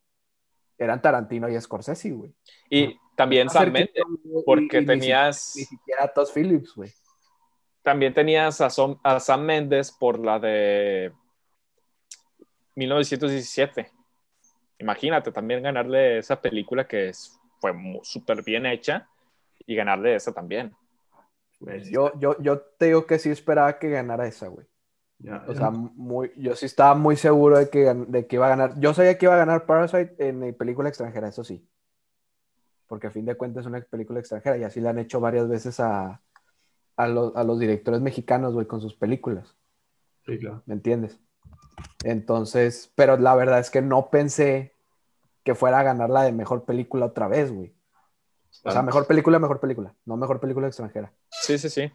[0.79, 2.35] eran Tarantino y Scorsese, güey.
[2.71, 6.93] y también Sam Mendes, y- porque y tenías, Ni siquiera Todd Phillips, güey.
[7.83, 11.13] también tenías a, Som- a Sam Mendes por la de
[12.77, 13.91] 1917.
[14.79, 19.07] Imagínate también ganarle esa película que es- fue súper bien hecha
[19.67, 20.75] y ganarle esa también.
[21.59, 24.67] sí, Yo, yo, yo te digo que sí esperaba que ganara esa, güey.
[25.47, 28.81] O sea, muy, yo sí estaba muy seguro de que, de que iba a ganar.
[28.81, 31.63] Yo sabía que iba a ganar Parasite en eh, película extranjera, eso sí.
[32.91, 35.49] Porque a fin de cuentas es una película extranjera y así le han hecho varias
[35.49, 36.21] veces a,
[36.97, 39.57] a, los, a los directores mexicanos, güey, con sus películas.
[40.27, 40.65] sí, claro.
[40.67, 41.21] ¿Me entiendes?
[42.03, 44.75] Entonces, pero la verdad es que no pensé
[45.45, 47.73] que fuera a ganar la de mejor película otra vez, güey.
[48.65, 51.13] O sea, mejor película, mejor película, no mejor película extranjera.
[51.31, 51.93] Sí, sí, sí.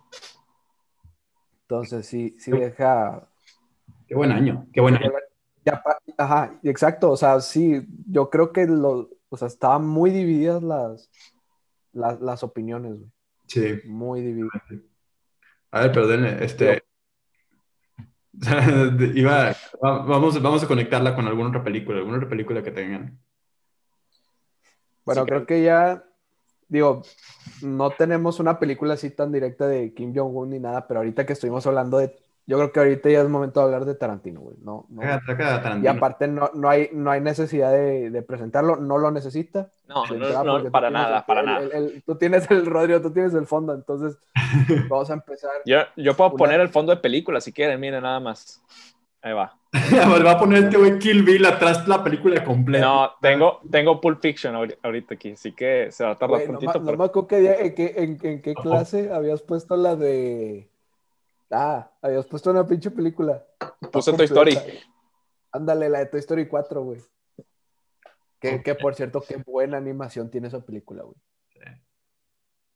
[1.63, 3.27] Entonces, sí, sí deja,
[4.07, 5.11] Qué buen año, qué buen año.
[6.17, 11.09] Ajá, exacto, o sea, sí, yo creo que lo, o sea, estaban muy divididas las,
[11.93, 13.11] las, las opiniones, güey,
[13.47, 13.79] Sí.
[13.85, 14.61] muy divididas.
[15.71, 16.83] A ver, perdón, este...
[19.15, 23.17] Iba, vamos, vamos a conectarla con alguna otra película, alguna otra película que tengan.
[25.05, 26.03] Bueno, Sí, creo que ya,
[26.67, 27.03] digo,
[27.61, 31.33] no tenemos una película así tan directa de Kim Jong-un ni nada, pero ahorita que
[31.33, 32.13] estuvimos hablando de,
[32.47, 35.01] yo creo que ahorita ya es momento de hablar de Tarantino, güey, no, no.
[35.01, 35.91] A Y Tarantino.
[35.91, 39.69] aparte no, no, hay, no hay necesidad de, de presentarlo, no lo necesita.
[39.87, 41.59] No, no, no, para nada, el- para el- nada.
[41.63, 44.17] el- el- tú tienes el Rodrigo, tú tienes el fondo, entonces
[44.89, 45.51] vamos a empezar.
[45.65, 48.61] Yo, yo puedo Una- poner el fondo de película si quieren, miren nada más.
[49.21, 49.57] Ahí va.
[50.25, 52.85] Va a poner este güey Kill Bill atrás la película completa.
[52.85, 56.65] No, tengo, tengo Pulp Fiction ahori- ahorita aquí, así que se va a tardar tantito.
[56.67, 59.95] ma- no pero- me acuerdo día- en, qué, en- en qué clase habías puesto la
[59.95, 60.69] de.
[61.51, 63.45] Ah, habías puesto una pinche película.
[63.91, 64.57] Puse Toy Story.
[65.51, 67.01] Ándale, la de Toy Story 4, güey.
[68.39, 71.15] Que, que por cierto, qué buena animación tiene esa película, güey.
[71.53, 71.59] Sí.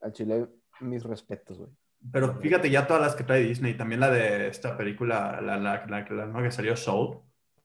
[0.01, 0.47] Al chile,
[0.81, 1.69] mis respetos, güey.
[2.11, 5.85] Pero fíjate ya todas las que trae Disney, también la de esta película, la, la,
[5.85, 7.19] la, la nueva que salió Soul,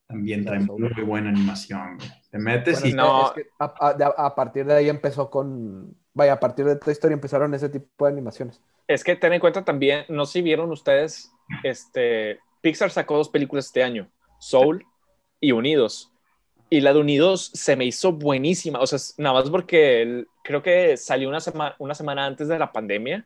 [0.07, 0.91] también trae Soul.
[0.93, 1.95] muy buena animación.
[1.97, 2.09] güey.
[2.29, 3.25] Te metes Bueno, y no.
[3.27, 3.65] es que a,
[4.17, 5.95] a partir de ahí empezó con.
[6.13, 8.61] Vaya, a partir de Toy Story empezaron ese tipo de animaciones.
[8.87, 11.31] Es que ten en cuenta también, no sé si vieron ustedes,
[11.63, 14.85] este, Pixar sacó dos películas este año, Soul
[15.39, 16.11] y Unidos.
[16.69, 20.97] Y la de Unidos se me hizo buenísima, o sea, nada más porque creo que
[20.97, 23.25] salió una, semana una semana antes de la pandemia,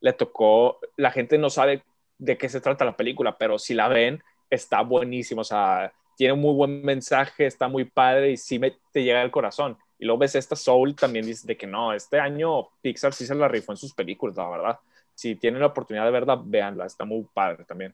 [0.00, 1.82] le tocó, la gente no sabe
[2.18, 6.34] de qué se trata la película, pero si la ven, está buenísimo, o sea, tiene
[6.34, 9.78] un muy buen mensaje, está muy padre y sí me, te llega al corazón.
[9.98, 13.34] Y luego ves esta Soul, también dices de que no, este año Pixar sí se
[13.34, 14.78] la rifó en sus películas, la verdad.
[15.18, 17.92] Si tienen la oportunidad de verla, véanla, está muy padre también.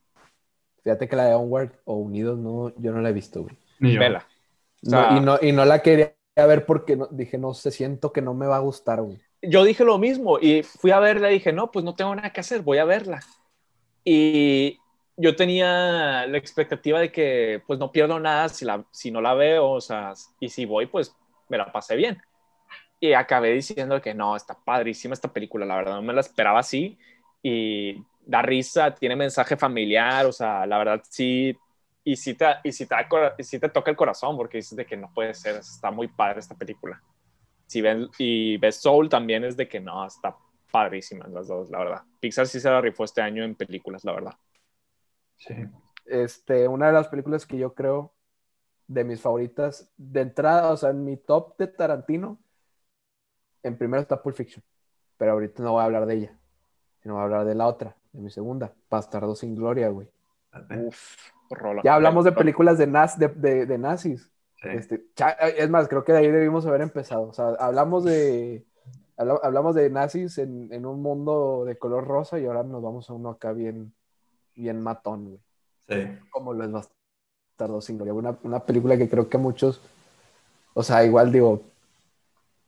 [0.82, 3.56] Fíjate que la de Onward o Unidos, no, yo no la he visto, güey.
[3.78, 3.98] Ni yo.
[3.98, 4.26] Vela.
[4.86, 8.12] O No, y, no, y no la quería ver porque no- dije, no sé, siento
[8.12, 9.22] que no me va a gustar, güey.
[9.40, 12.30] yo dije lo mismo y fui a verla y dije, no, pues no tengo nada
[12.30, 13.20] que hacer, voy a verla.
[14.04, 14.78] Y
[15.16, 19.32] yo tenía la expectativa de que pues no pierdo nada si, la, si no la
[19.32, 21.16] veo, o sea, y si voy, pues
[21.48, 22.20] me la pasé bien.
[23.00, 26.60] Y acabé diciendo que no, está padrísima esta película, la verdad, no me la esperaba
[26.60, 26.98] así
[27.44, 31.56] y da risa, tiene mensaje familiar, o sea, la verdad sí,
[32.02, 35.34] y sí te, y sí te, toca el corazón porque dices de que no puede
[35.34, 37.00] ser, está muy padre esta película
[37.66, 40.36] si ven y ves Soul también es de que no, está
[40.70, 42.02] padrísima las dos, la verdad.
[42.20, 44.34] Pixar sí se la rifó este año en películas, la verdad.
[45.36, 45.54] Sí.
[46.04, 48.12] Este, una de las películas que yo creo
[48.86, 52.38] de mis favoritas, de entrada, o sea, en mi top de Tarantino,
[53.62, 54.62] en primero está Pulp Fiction,
[55.16, 56.38] pero ahorita no voy a hablar de ella,
[57.04, 60.08] sino voy a hablar de la otra, de mi segunda, Bastardo sin Gloria, güey.
[60.86, 61.16] Uf,
[61.50, 61.82] rola.
[61.84, 64.30] Ya hablamos de películas de, naz, de, de- de nazis.
[64.56, 64.68] Sí.
[64.70, 67.28] Este, cha- es más, creo que de ahí debimos haber empezado.
[67.28, 68.64] O sea, hablamos de,
[69.18, 73.10] habla- hablamos de nazis en, en un mundo de color rosa y ahora nos vamos
[73.10, 73.92] a uno acá bien,
[74.56, 75.40] bien matón, güey.
[75.88, 76.18] Sí.
[76.30, 78.14] Como lo es Bastardo sin Gloria.
[78.14, 79.82] Una, una película que creo que muchos,
[80.72, 81.60] o sea, igual digo,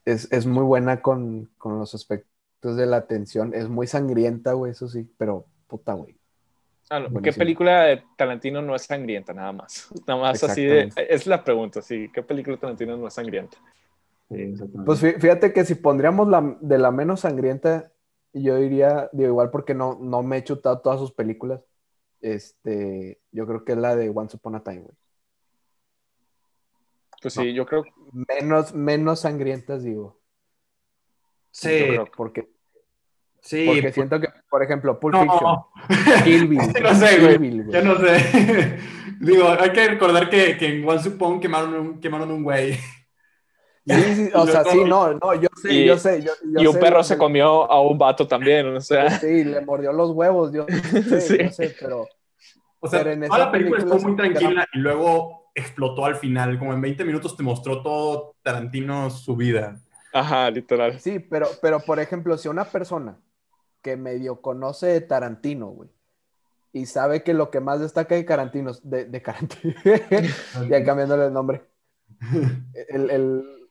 [0.04, 2.30] es, es muy buena con, con los aspectos
[2.74, 3.54] de la atención.
[3.54, 6.16] Es muy sangrienta, güey, eso sí, pero puta, güey.
[6.88, 9.32] Ah, no, ¿Qué película de Tarantino no es sangrienta?
[9.34, 9.88] Nada más.
[10.06, 10.88] Nada más así de.
[11.08, 12.08] Es la pregunta, sí.
[12.12, 13.58] ¿Qué película de Tarantino no es sangrienta?
[14.30, 14.54] Sí.
[14.84, 17.92] Pues fí- fíjate que si pondríamos la, de la menos sangrienta,
[18.32, 21.60] yo diría, digo, igual porque no, no me he chutado todas sus películas,
[22.20, 24.94] este, yo creo que es la de Once Upon a Time, güey.
[27.22, 27.84] Pues sí, yo creo.
[28.12, 30.18] Menos, menos sangrientas, digo.
[31.50, 32.48] sí, yo creo- Porque,
[33.46, 33.64] sí.
[33.66, 35.22] porque pues- siento que, por ejemplo, Pulp No.
[35.88, 36.60] Fiction, Kill Bill.
[36.82, 37.38] No sé, güey.
[37.38, 37.66] Bill.
[37.72, 38.78] Yo no sé.
[39.20, 42.74] Digo, hay que recordar que, que en One Upon quemaron un, quemaron un güey.
[43.86, 46.22] Sí, sí, o sea, sí, no, no, yo sé, Y- yo sé.
[46.22, 49.10] Yo, yo Y un sé perro se comió a un vato también, o sea.
[49.20, 51.38] Sí, le mordió los huevos, yo sé, Sí.
[51.40, 52.06] yo sé, pero
[52.80, 56.04] O sea, Pero en toda esa la película película estuvo muy tranquila y luego explotó
[56.04, 56.58] al final.
[56.58, 59.80] Como en 20 minutos te mostró todo Tarantino su vida.
[60.12, 61.00] Ajá, literal.
[61.00, 63.16] Sí, pero, pero por ejemplo, si una persona
[63.86, 65.88] que medio conoce de Tarantino, güey,
[66.72, 69.74] y sabe que lo que más destaca de Tarantino, de, de Tarantino,
[70.68, 71.62] ya cambiándole el nombre,
[72.88, 73.68] el, el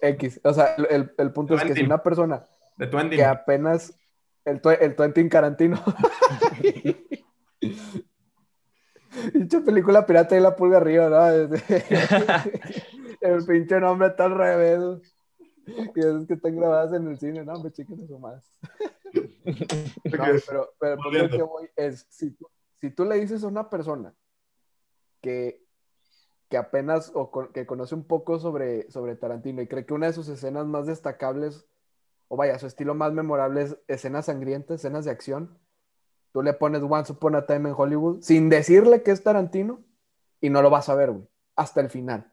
[0.00, 2.44] X, o sea, el, el- el punto es que si una persona
[2.76, 3.98] De que apenas,
[4.44, 5.82] el, el Twentin Tarantino,
[9.34, 11.26] Dicha película pirata y la pulga arriba, ¿no?
[13.20, 14.80] el pinche nombre está al revés.
[15.96, 18.50] Y esos que están grabadas en el cine, no, me chiquen eso más.
[19.44, 22.46] No, pero, pero al que voy es, si tú,
[22.80, 24.14] si tú le dices a una persona
[25.20, 25.64] que,
[26.48, 30.06] que apenas o con- que conoce un poco sobre, sobre Tarantino y cree que una
[30.06, 31.66] de sus escenas más destacables,
[32.28, 35.58] o vaya, su estilo más memorable es escenas sangrientas, escenas de acción,
[36.32, 39.82] tú le pones Once Upon a Time en Hollywood sin decirle que es Tarantino
[40.40, 41.26] y no lo vas a ver, güey,
[41.56, 42.32] hasta el final.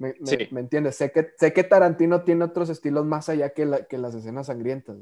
[0.00, 0.48] ¿Me, me- Sí.
[0.50, 0.96] me entiendes?
[0.96, 4.46] Sé que, sé que Tarantino tiene otros estilos más allá que, la- que las escenas
[4.46, 4.96] sangrientas,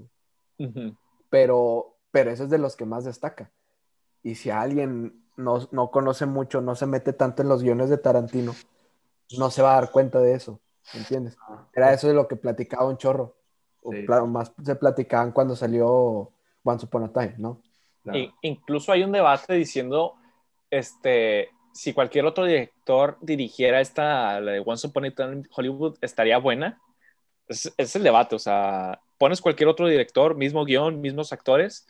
[1.30, 3.50] pero, pero eso es de los que más destaca.
[4.22, 7.98] Y si alguien no, no conoce mucho, no se mete tanto en los guiones de
[7.98, 8.54] Tarantino,
[9.38, 10.60] no se va a dar cuenta de eso,
[10.94, 11.36] ¿entiendes?
[11.74, 13.36] Era eso de lo que platicaba un chorro.
[13.84, 14.04] O Sí.
[14.04, 16.32] claro, más se platicaban cuando salió
[16.64, 17.62] Once Upon a Time, ¿no?
[18.02, 18.18] Claro.
[18.18, 20.14] I- incluso hay un debate diciendo
[20.70, 25.96] este, si cualquier otro director dirigiera esta, la de Once Upon a Time in Hollywood,
[26.00, 26.80] estaría buena.
[27.48, 31.86] Es, es el debate, o sea, pones cualquier otro director, mismo guion, mismos actores,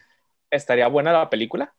[0.51, 1.75] ¿estaría buena la película?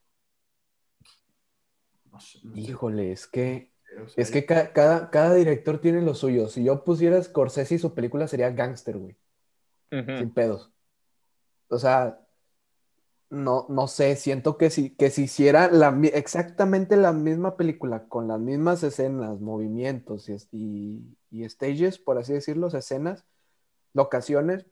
[2.11, 2.61] No sé, no sé.
[2.61, 3.71] Híjole, es que,
[4.03, 6.47] O sea, es que ca- cada, cada director tiene lo suyo.
[6.47, 9.15] Si yo pusiera Scorsese y su película sería Gangster, güey.
[9.91, 10.71] Sin pedos.
[11.69, 12.19] O sea,
[13.29, 18.27] no, no sé, siento que si, que si hiciera la, exactamente la misma película, con
[18.27, 23.25] las mismas escenas, movimientos y, y, stages, por así decirlo, escenas,
[23.93, 24.65] locaciones,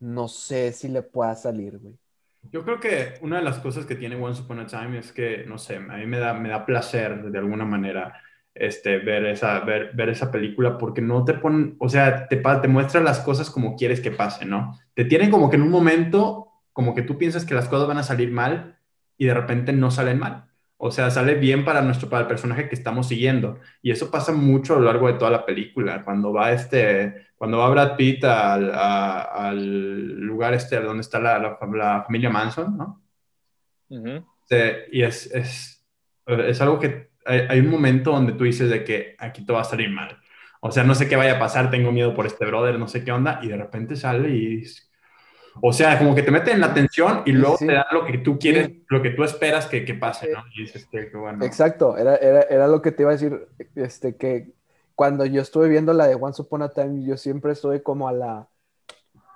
[0.00, 1.96] no sé si le pueda salir, güey.
[2.52, 5.44] Yo creo que una de las cosas que tiene Once Upon a Time es que,
[5.46, 8.20] no sé, a mí me da, me da placer de alguna manera
[8.56, 12.68] este, ver, esa, ver, ver esa película porque no te ponen, o sea, te, te
[12.68, 14.78] muestra las cosas como quieres que pasen, ¿no?
[14.94, 16.45] Te tienen como que en un momento,
[16.76, 18.76] como que tú piensas que las cosas van a salir mal
[19.16, 20.44] y de repente no salen mal.
[20.76, 23.60] O sea, sale bien para nuestro, para el personaje que estamos siguiendo.
[23.80, 26.04] Y eso pasa mucho a lo largo de toda la película.
[26.04, 31.38] Cuando va este, cuando va Brad Pitt al, a- al lugar este donde está la,
[31.38, 33.02] la, la familia Manson, ¿no?
[33.88, 34.26] Ujú.
[34.42, 35.82] Este, y es, es,
[36.26, 39.62] es algo que hay, hay un momento donde tú dices de que aquí todo va
[39.62, 40.18] a salir mal.
[40.60, 43.02] O sea, no sé qué vaya a pasar, tengo miedo por este brother, no sé
[43.02, 44.62] qué onda, y de repente sale y...
[45.60, 47.66] O sea, como que te meten en la tensión y luego sí.
[47.66, 48.84] te dan lo que tú quieres, Sí.
[48.88, 50.44] lo que tú esperas que, que pase, ¿no?
[50.54, 51.44] Y dices que, que bueno.
[51.44, 54.52] Exacto, era, era, era lo que te iba a decir, este, que
[54.94, 58.12] cuando yo estuve viendo la de Once Upon a Time, yo siempre estuve como a
[58.12, 58.48] la,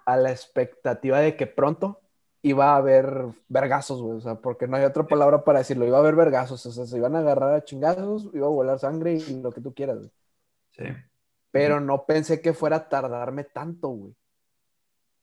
[0.07, 2.01] a la expectativa de que pronto
[2.43, 5.99] iba a haber vergazos, güey, o sea, porque no hay otra palabra para decirlo, iba
[5.99, 9.15] a haber vergazos, o sea, se iban a agarrar a chingazos, iba a volar sangre
[9.15, 10.11] y lo que tú quieras, güey.
[10.71, 10.85] Sí.
[11.51, 14.15] Pero no pensé que fuera a tardarme tanto, güey.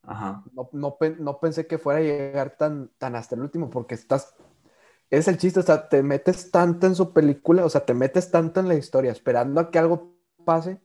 [0.02, 0.42] Ajá.
[0.52, 4.34] No, no, no pensé que fuera a llegar tan, tan hasta el último, porque estás.
[5.10, 8.30] Es el chiste, o sea, te metes tanto en su película, o sea, te metes
[8.30, 10.80] tanto en la historia, esperando a que algo pase,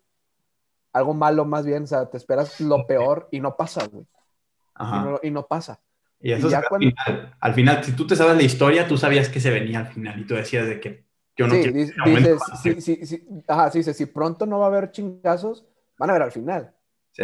[0.94, 4.04] algo malo más bien, o sea, te esperas lo peor y no pasa, güey.
[4.04, 5.04] Y Ajá.
[5.04, 5.82] no, y no pasa.
[6.22, 7.36] Y eso y ya es al final.
[7.40, 10.20] Al final, si tú te sabes la historia, tú sabías que se venía al final
[10.20, 12.82] y tú decías de que yo no sí, quiero dices, pase.
[12.82, 15.66] sí, sí, sí, ajá, sí, si pronto no va a haber chingazos,
[15.98, 16.74] van a ver al final.
[17.12, 17.24] Sí.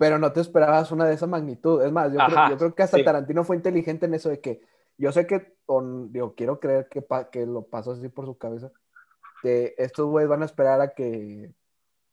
[0.00, 1.84] Pero no te esperabas una de esa magnitud.
[1.84, 3.04] Es más, yo, creo, Ajá, yo creo que hasta sí.
[3.04, 4.62] Tarantino fue inteligente en eso de que
[4.96, 8.38] yo sé que, o- digo, quiero creer que, pa- que lo pasó así por su
[8.38, 8.70] cabeza.
[9.42, 11.52] De estos güeyes van a esperar a que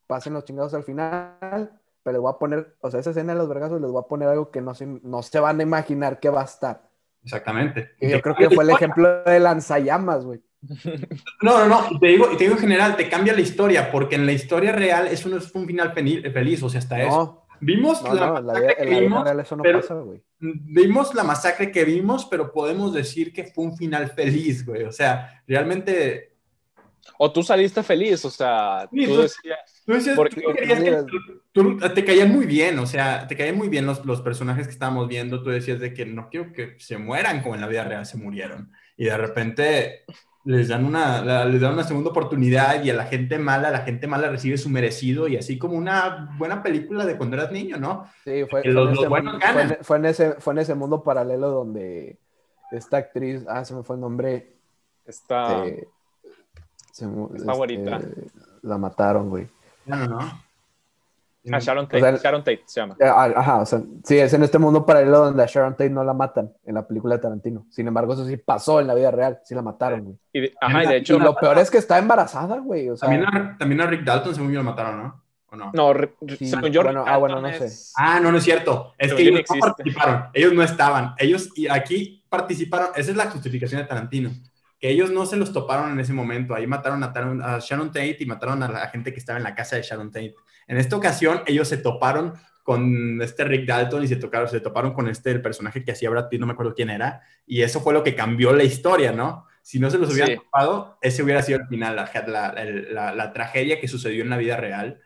[0.06, 3.40] pasen los chingados al final, pero les voy a poner, o sea, esa escena de
[3.40, 6.20] los vergazos les voy a poner algo que no se, no se van a imaginar
[6.20, 6.90] que va a estar.
[7.24, 7.92] Exactamente.
[8.02, 10.42] Y yo creo que fue el ejemplo de lanzallamas, güey.
[11.42, 14.16] No, no, no, te digo, y te digo en general, te cambia la historia, porque
[14.16, 17.47] en la historia real eso no es un final feliz, feliz o sea, hasta eso.
[17.60, 19.94] Vimos no, la no, en la, masacre que la vimos, real eso no pero- pasa,
[19.96, 20.22] güey.
[20.40, 24.84] vimos la masacre que vimos, pero podemos decir que fue un final feliz, güey.
[24.84, 26.34] O sea, realmente,
[27.20, 31.06] O tú saliste feliz, o sea, Sí, tú tú- decías, tú, decías- Porque- tú querías
[31.06, 31.22] que-
[31.54, 34.74] tú- te caían muy bien, o sea, te caían muy bien los, los personajes que
[34.74, 35.42] estábamos viendo.
[35.42, 38.18] Tú decías de que no quiero que se mueran como en la vida real se
[38.18, 38.72] murieron.
[38.98, 40.04] Y de repente
[40.48, 43.80] les dan una, la- les dan una segunda oportunidad y a la gente mala, la
[43.80, 47.78] gente mala recibe su merecido y así como una buena película de cuando eras niño,
[47.78, 48.06] ¿no?
[48.24, 50.32] Sí, fue, Que fue los- en los ese buenos mundo- fue en- fue en ese,
[50.40, 52.18] fue en ese mundo paralelo donde
[52.72, 54.54] esta actriz, ah, se me fue el nombre,
[55.06, 55.66] está...
[55.66, 55.88] eh,
[56.94, 58.00] se mu- Está bonita.
[58.62, 59.48] la mataron, güey.
[59.86, 60.42] No, no, no.
[61.56, 62.96] Ah, Sharon Tate, O sea, Sharon Tate se llama.
[63.02, 66.04] Ah, Ajá, o sea, sí, es en este mundo paralelo donde a Sharon Tate no
[66.04, 67.66] la matan en la película de Tarantino.
[67.70, 70.18] Sin embargo, eso sí pasó en la vida real, sí la mataron, güey.
[70.34, 73.10] Y ajá, y de hecho, Y lo peor es que está embarazada, güey, o sea,
[73.10, 75.24] También a, también a Rick Dalton, según yo, lo mataron, ¿no?
[75.50, 75.72] ¿O no?
[75.74, 77.66] no, re- Sí, según yo, bueno, Rick ah, bueno, Dalton no sé.
[77.66, 78.94] es- Ah, no, no es cierto.
[78.98, 79.62] Es que ellos no existe.
[79.62, 80.26] participaron.
[80.34, 81.14] Ellos no estaban.
[81.18, 82.90] Ellos y aquí participaron.
[82.98, 84.30] Esa es la justificación de Tarantino.
[84.78, 86.54] Que ellos no se los toparon en ese momento.
[86.54, 89.44] Ahí mataron a, Taron- a Sharon Tate y mataron a la gente que estaba en
[89.44, 90.36] la casa de Sharon Tate.
[90.68, 94.94] En esta ocasión, ellos se toparon con este Rick Dalton y se, tocaron, se toparon
[94.94, 97.22] con este el personaje que hacía Brad Pitt, no me acuerdo quién era.
[97.46, 99.46] Y eso fue lo que cambió la historia, ¿no?
[99.62, 100.36] Si no se los hubieran Sí.
[100.38, 104.30] topado, ese hubiera sido el final, la, la- el- la- la tragedia que sucedió en
[104.30, 105.00] la vida real.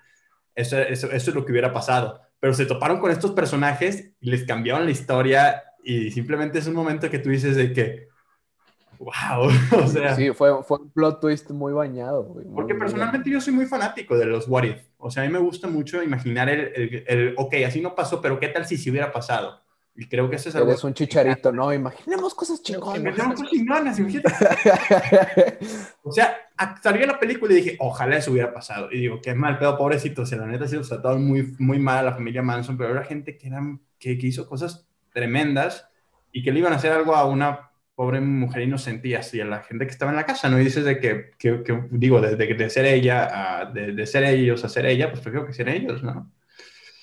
[0.56, 2.22] Eso, eso, eso es lo que hubiera pasado.
[2.40, 6.74] Pero se toparon con estos personajes y les cambiaron la historia y simplemente es un
[6.74, 8.08] momento que tú dices de que,
[9.04, 9.50] wow,
[9.84, 12.46] o sea, sí, fue, fue un plot twist muy bañado, güey.
[12.46, 14.78] muy porque personalmente yo soy muy fanático de los what if.
[14.98, 18.22] O sea, a mí me gusta mucho imaginar el, el, el, ok, así no pasó,
[18.22, 19.60] pero ¿qué tal si se hubiera pasado?
[19.94, 20.70] Y creo que eso es algo...
[20.70, 21.74] Eres un chicharito, ¿no?
[21.74, 23.00] Imaginemos cosas chingonas.
[23.00, 24.30] Imaginemos cosas chingonas, imagínate.
[26.04, 28.90] O sea, a- salió la película y dije, ojalá eso hubiera pasado.
[28.92, 30.22] Y digo, qué mal, pedo, pobrecito.
[30.22, 32.92] O sea, la neta se los trataron muy, muy mal a la familia Manson, pero
[32.92, 35.90] era gente que, eran, que, que hizo cosas tremendas
[36.32, 37.71] y que le iban a hacer algo a una
[38.02, 40.60] pobre mujer inocente y así a la gente que estaba en la casa, ¿no?
[40.60, 44.08] Y dices de que, que, que digo, de, de, de ser ella, a, de, de,
[44.08, 46.32] ser ellos a ser ella, pues prefiero que sean ellos, ¿no?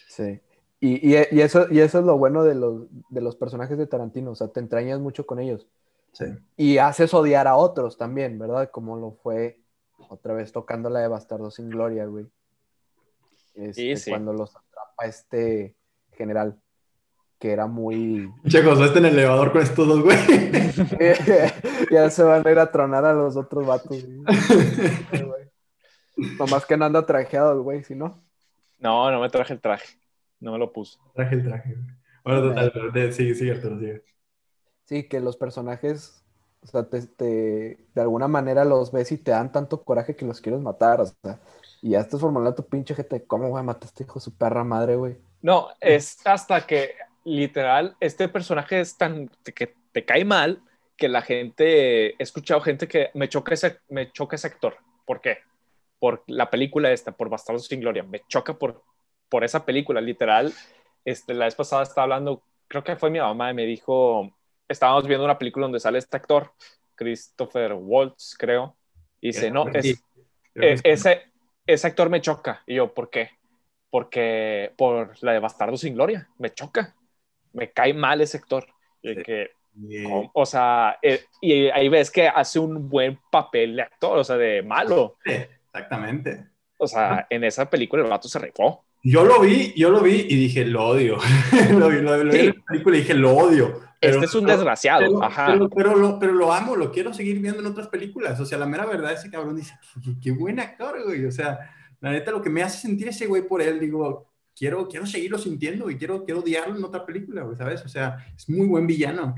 [0.08, 0.40] Sí.
[0.80, 3.86] Y, y, y, eso, y eso es lo bueno de los, de los personajes de
[3.86, 5.68] Tarantino, o sea, te entrañas mucho con ellos.
[6.10, 6.24] Sí.
[6.56, 8.68] Y haces odiar a otros también, ¿verdad?
[8.72, 9.60] Como lo fue
[10.08, 12.26] otra vez tocando la de Bastardo sin Gloria, güey.
[13.54, 14.10] Este, Sí, sí.
[14.10, 15.76] Cuando los atrapa este
[16.10, 16.60] general,
[17.38, 18.32] que era muy...
[18.48, 20.16] Chicos, este en el elevador con estos dos, güey.
[21.90, 24.04] ya se van a ir a tronar a los otros vatos.
[24.04, 24.24] güey.
[26.38, 28.20] Nomás que no anda trajeado güey, si no.
[28.78, 29.98] No, no me traje el traje.
[30.40, 30.98] No me lo puse.
[31.14, 31.74] Traje el traje.
[31.74, 31.86] güey.
[32.24, 34.02] Bueno, total, pero de- sí, sí, Arturo, sigue.
[34.84, 36.24] Sí, que los personajes
[36.62, 40.26] O sea, te, te- de alguna manera los ves y te dan tanto coraje que
[40.26, 41.38] los quieres matar, o sea,
[41.80, 44.96] y ya estás formulando tu pinche gente, ¿cómo, güey, mataste hijo de su perra madre,
[44.96, 45.16] güey?
[45.40, 46.90] No, es hasta que
[47.36, 50.62] literal este personaje es tan que te cae mal
[50.96, 54.76] que la gente, he escuchado gente que me choca ese, me choca ese actor.
[55.06, 55.38] ¿Por qué?
[56.00, 58.02] Por la película esta, por Bastardos sin Gloria.
[58.02, 58.82] Me choca por,
[59.28, 60.52] por esa película, literal.
[61.04, 64.30] Este, la vez pasada estaba hablando, creo que fue mi mamá, y me dijo,
[64.68, 66.52] estábamos viendo una película donde sale este actor,
[66.96, 68.76] Christopher Waltz, creo,
[69.20, 69.94] y dice, no, es, sí.
[70.54, 71.22] ese,
[71.64, 72.62] ese actor me choca.
[72.66, 73.30] Y yo, ¿por qué?
[73.88, 76.96] Porque por la de Bastardo sin Gloria, me choca.
[77.52, 78.38] Me cae mal ese
[79.02, 79.22] Sí.
[79.24, 80.30] que, Y- ¿cómo?
[80.34, 84.36] o sea, eh, y ahí ves que hace un buen papel de actor, o sea,
[84.36, 85.16] de malo.
[85.24, 85.32] Sí,
[85.66, 86.46] exactamente.
[86.76, 88.84] O sea, en esa película el vato se rifó.
[89.02, 91.16] Yo lo vi, yo lo vi y dije, lo odio.
[91.70, 93.80] lo vi, lo, lo vi en la película y dije, lo odio.
[94.00, 95.00] Pero- este es un desgraciado.
[95.00, 95.46] Pero, Ajá.
[95.52, 98.38] pero, pero lo, pero lo amo, lo quiero seguir viendo en otras películas.
[98.40, 101.24] O sea, la mera verdad, ese cabrón dice, qué, qué- qué buen actor, güey.
[101.24, 101.58] O sea,
[102.00, 104.26] la neta, lo que me hace sentir ese güey por él, digo,
[104.58, 107.84] quiero, quiero seguirlo sintiendo y quiero, quiero odiarlo en otra película, güey, ¿sabes?
[107.84, 109.36] O sea, es muy buen villano.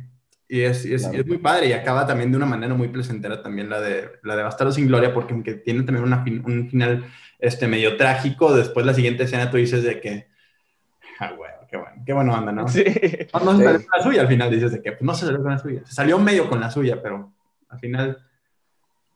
[0.49, 1.19] Y es, es, Claro.
[1.19, 4.35] es muy padre y acaba también de una manera muy placentera también la de, la
[4.35, 7.05] de Bastardo sin Gloria, porque aunque tiene también una un final
[7.39, 10.27] este, medio trágico, después la siguiente escena tú dices de que,
[11.21, 12.67] ah, güey, qué bueno, qué bueno anda, ¿no?
[12.67, 12.83] Sí.
[13.33, 13.65] No, no se Sí.
[13.65, 15.59] salió con la suya, al final dices de que pues, no se salió con la
[15.59, 15.83] suya.
[15.87, 17.33] Se salió medio con la suya, pero
[17.69, 18.19] al final,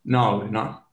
[0.04, 0.83] no, no.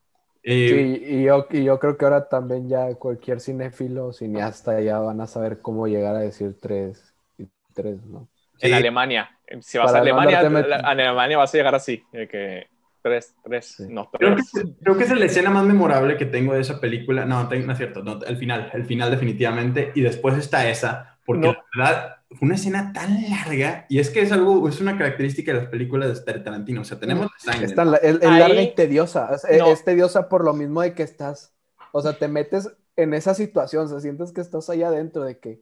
[0.44, 4.80] Y- Sí, y yo, y yo creo que ahora también ya cualquier cinéfilo o cineasta
[4.82, 8.30] ya van a saber cómo llegar a decir tres y tres, ¿no?
[8.60, 9.30] En sí, Alemania.
[9.62, 12.04] Si vas a Alemania, a Alemania vas a llegar así.
[12.12, 12.68] de que
[13.02, 13.84] tres, tres, Sí.
[13.88, 14.44] no, Creo que,
[14.84, 17.26] creo que es la escena más memorable que tengo de esa película.
[17.26, 19.92] No, no es cierto, no, el final, el final definitivamente.
[19.96, 21.56] Y después está esa, porque No.
[21.76, 25.54] la verdad fue una escena tan larga y es que es algo, es una característica
[25.54, 26.82] de las películas de Tarantino.
[26.82, 27.66] O sea, tenemos la sangre.
[27.68, 29.30] Es, tan la- es- es Ahí- larga y tediosa.
[29.34, 29.68] Es, No.
[29.68, 31.54] es tediosa por lo mismo de que estás,
[31.92, 35.40] o sea, te metes en esa situación, o sea, sientes que estás allá adentro de
[35.40, 35.62] que,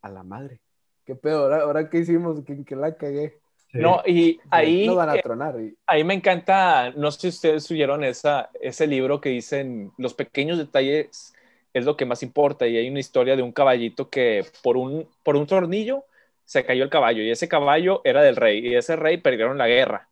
[0.00, 0.60] a la madre,
[1.04, 3.38] qué pedo, ahora, ahora qué hicimos, ¿Qué, qué la cagué.
[3.70, 3.78] Sí.
[3.78, 5.58] No, y ahí, Nos van a eh, tronar.
[5.60, 10.12] y- ahí me encanta, no sé si ustedes oyeron esa, ese libro que dicen los
[10.14, 11.32] pequeños detalles
[11.74, 15.08] es lo que más importa y hay una historia de un caballito que por un,
[15.22, 16.04] por un tornillo
[16.44, 19.68] se cayó el caballo y ese caballo era del rey y ese rey perdieron la
[19.68, 20.08] guerra.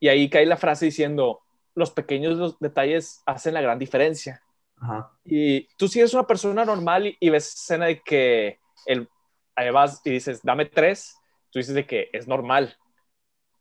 [0.00, 1.40] Y ahí cae la frase diciendo,
[1.74, 4.42] los pequeños los detalles hacen la gran diferencia.
[4.80, 5.10] Ajá.
[5.24, 9.08] Y tú si eres una persona normal y, y ves escena de que el,
[9.54, 11.16] ahí vas y dices, dame tres,
[11.50, 12.76] tú dices de que es normal.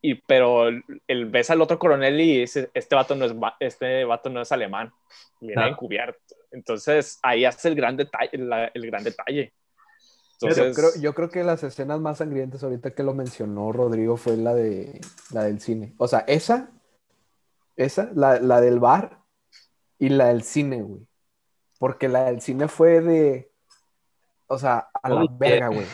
[0.01, 4.03] Y, pero el, el- ves al otro coronel y dices, este vato no es, este
[4.05, 4.91] vato no es alemán,
[5.39, 5.71] viene Claro.
[5.73, 6.35] encubierto.
[6.51, 8.37] Entonces ahí hace el gran detalle.
[8.37, 9.53] la- el gran detalle.
[10.39, 14.17] Pero Entonces, creo- yo creo que las escenas más sangrientas ahorita que lo mencionó Rodrigo
[14.17, 14.99] fue la de
[15.31, 15.93] la del cine.
[15.97, 16.69] O sea, esa,
[17.75, 19.19] esa, la, la del bar
[19.99, 21.01] y la del cine, güey.
[21.77, 23.51] Porque la del cine fue de,
[24.47, 25.85] o sea, a la verga, güey.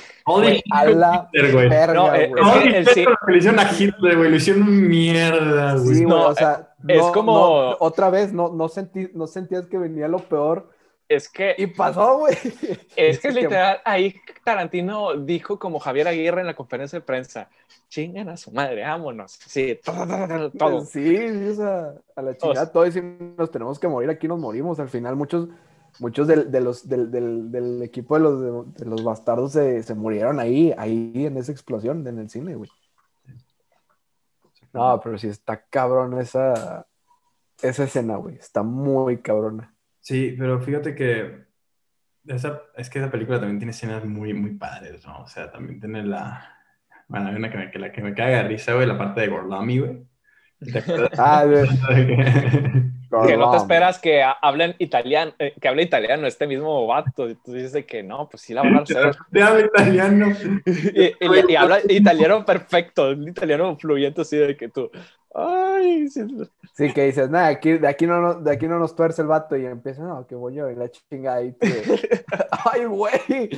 [0.72, 1.70] A la güey.
[1.70, 2.44] verga, No, eh, güey.
[2.44, 4.30] es que el Hitler, sí- lo que le hicieron a Hitler, güey.
[4.32, 5.96] Lo hicieron mierda, güey.
[5.96, 9.28] Sí, güey, No, o sea, es no- como- no- otra vez, no, no, sentí, no
[9.28, 10.70] sentías que venía lo peor
[11.10, 12.36] es que y pasó, güey.
[12.98, 14.14] Es que literal, ahí
[14.44, 17.50] Tarantino dijo como Javier Aguirre en la conferencia de prensa,
[17.88, 19.32] chingan a su madre, vámonos.
[19.48, 20.06] Sí, todo.
[20.06, 20.82] todo, todo.
[20.82, 24.38] Sí, sí, o sea, a la chingada, todos si nos tenemos que morir, aquí nos
[24.40, 24.82] morimos.
[24.82, 25.48] Al final, muchos,
[26.00, 29.84] muchos del, de los, del, del, del equipo de los, de, de los bastardos se,
[29.84, 32.70] se murieron ahí, ahí en esa explosión, en el cine, güey.
[34.74, 36.88] No, pero sí está cabrón esa,
[37.62, 38.36] esa escena, güey.
[38.36, 39.74] Está muy cabrona.
[40.00, 41.48] Sí, pero fíjate que
[42.26, 45.22] esa, es que esa película también tiene escenas muy, muy padres, ¿no?
[45.22, 46.56] O sea, también tiene la...
[47.08, 49.22] Bueno, hay una que me, que la que me caga de risa, güey, la parte
[49.22, 50.08] de Gorlami, güey.
[50.60, 51.18] ¿Te acuerdas?
[51.18, 51.68] Ah, güey.
[53.26, 57.30] Que no te esperas que ha- hablen italiano, eh, que hable italiano este mismo vato.
[57.30, 59.16] Y tú dices que no, pues sí la van a hacer.
[59.32, 60.28] Te habla italiano.
[60.66, 61.14] y, y-
[61.52, 64.90] y habla italiano perfecto, un italiano fluyente así de que tú.
[65.34, 66.22] Ay, sí.
[66.74, 69.56] Sí, que dices, nada, aquí, de, aquí no, de aquí no nos tuerce el vato
[69.58, 71.56] y empieza, no, que voy yo y la chingada ahí.
[72.72, 73.50] Ay, güey,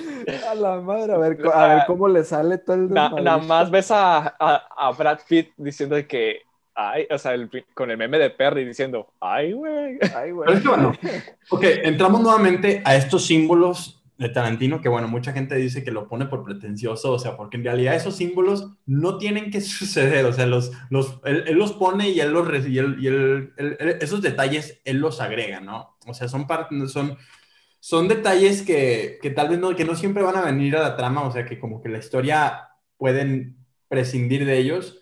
[0.49, 3.69] a la madre, a ver, a ver cómo le sale todo el Na- nada más
[3.71, 6.41] ves a, a, a Brad Pitt diciendo que.
[6.81, 9.99] Ay, o sea, el- con el meme de Perry diciendo, ay, güey.
[10.15, 10.45] Ay, güey.
[10.47, 10.93] Pero es que bueno,
[11.49, 16.07] ok, entramos nuevamente a estos símbolos de Tarantino, que bueno, mucha gente dice que lo
[16.07, 20.31] pone por pretencioso, o sea, porque en realidad esos símbolos no tienen que suceder, o
[20.31, 23.77] sea, los, los, él, él los pone y él los, y él- y él- él-
[23.79, 25.97] él- esos detalles él los agrega, ¿no?
[26.07, 26.47] O sea, son,
[26.87, 27.17] son,
[27.81, 30.95] son detalles que, que tal vez no, que no siempre van a venir a la
[30.97, 33.57] trama, o sea, que como que la historia pueden
[33.89, 34.98] prescindir de ellos,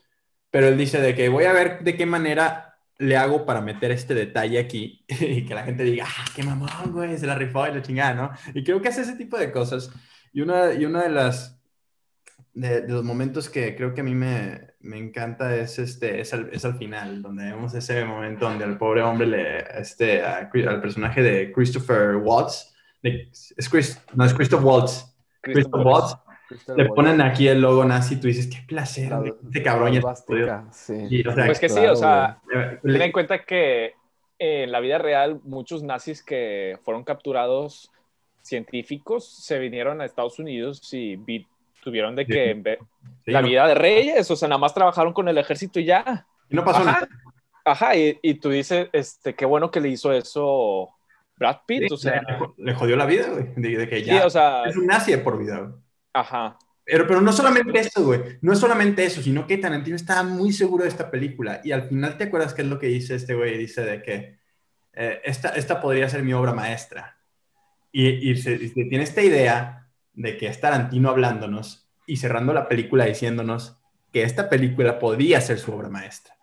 [0.52, 2.64] pero él dice de que voy a ver de qué manera
[3.00, 6.92] le hago para meter este detalle aquí y que la gente diga, ah, qué mamón,
[6.92, 8.32] güey, se la rifó y la chingada, ¿no?
[8.54, 9.92] Y creo que hace ese tipo de cosas.
[10.34, 11.60] Y una, y una de las,
[12.54, 16.34] de, de los momentos que creo que a mí me, me encanta es, este, es,
[16.34, 20.50] al, es al final, donde vemos ese momento donde al pobre hombre, le, este, a-
[20.52, 22.74] al personaje de Christopher Watts,
[23.04, 26.18] de- es Chris, no es Christopher Watts, Christopher Watts,
[26.76, 30.02] le ponen aquí el logo nazi y tú dices, qué placer, La- este cabrón ya
[30.72, 31.08] sí.
[31.10, 32.40] Y, o sea, Pues que sí, Claro, o sea,
[32.84, 33.94] ten en cuenta que
[34.40, 37.92] en la vida real muchos nazis que fueron capturados
[38.42, 41.48] científicos se vinieron a Estados Unidos y vi-
[41.84, 42.86] tuvieron de que Sí.
[43.26, 45.86] sí, la no- vida de reyes, o sea, nada más trabajaron con el ejército y
[45.86, 46.26] ya.
[46.50, 47.08] y no pasó Ajá, nada.
[47.66, 50.90] ajá, y, y tú dices, este, qué bueno que le hizo eso
[51.38, 54.26] Brad Pitt, o sea, le, le jodió la vida, güey, de, de que sí, ya
[54.26, 55.72] o sea, es un nazi de por vida, güey.
[56.20, 58.22] Ajá, Pero, pero no solamente eso, güey.
[58.42, 61.62] No es solamente eso, sino que Tarantino estaba muy seguro de esta película.
[61.64, 63.58] Y al final, ¿te acuerdas qué es lo que dice este güey?
[63.58, 64.40] Dice de que
[64.94, 67.18] eh, esta, esta podría ser mi obra maestra.
[67.92, 72.54] Y, y se, y se tiene esta idea de que es Tarantino hablándonos y cerrando
[72.54, 73.78] la película diciéndonos
[74.12, 76.36] que esta película podría ser su obra maestra.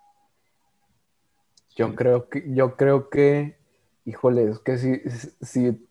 [1.75, 3.59] Yo creo que, yo creo que,
[4.05, 5.03] híjole, es que sí,
[5.43, 5.89] sí,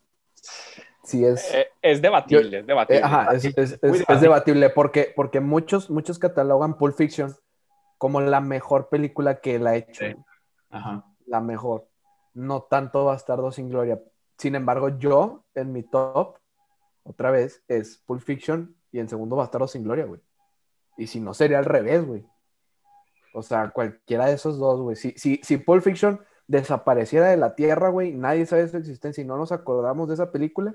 [1.04, 3.00] sí es, Eh, es debatible, es debatible.
[3.00, 7.34] eh, ajá, es, es- es- es debatible porque, porque muchos, muchos catalogan Pulp Fiction
[7.98, 10.14] como la mejor película que él ha hecho, Sí.
[10.70, 11.04] Ajá.
[11.26, 11.88] la mejor,
[12.34, 14.00] no tanto Bastardo sin Gloria.
[14.36, 16.36] Sin embargo, yo en mi top,
[17.04, 20.20] otra vez, es Pulp Fiction y en segundo Bastardo sin Gloria, güey.
[20.96, 22.26] Y si no, sería al revés, güey.
[23.32, 24.96] O sea, cualquiera de esos dos, güey.
[24.96, 29.26] Si, si, si Pulp Fiction desapareciera de la Tierra, güey, nadie sabe su existencia y
[29.26, 30.74] no nos acordamos de esa película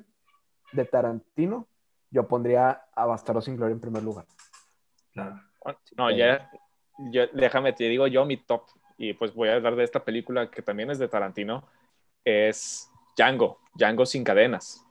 [0.72, 1.68] de Tarantino,
[2.12, 4.26] yo pondría a Bastardo sin Gloria en primer lugar.
[5.14, 5.40] Claro.
[5.98, 6.50] No, ya,
[7.12, 8.64] yo- déjame, te digo yo mi top,
[8.98, 11.64] y pues voy a hablar de esta película que también es de Tarantino,
[12.24, 14.86] es Django, Django sin cadenas.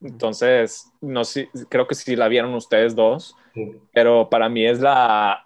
[0.00, 3.80] Entonces, no sé, creo que sí la vieron ustedes dos, Sí.
[3.92, 5.44] pero para mí es la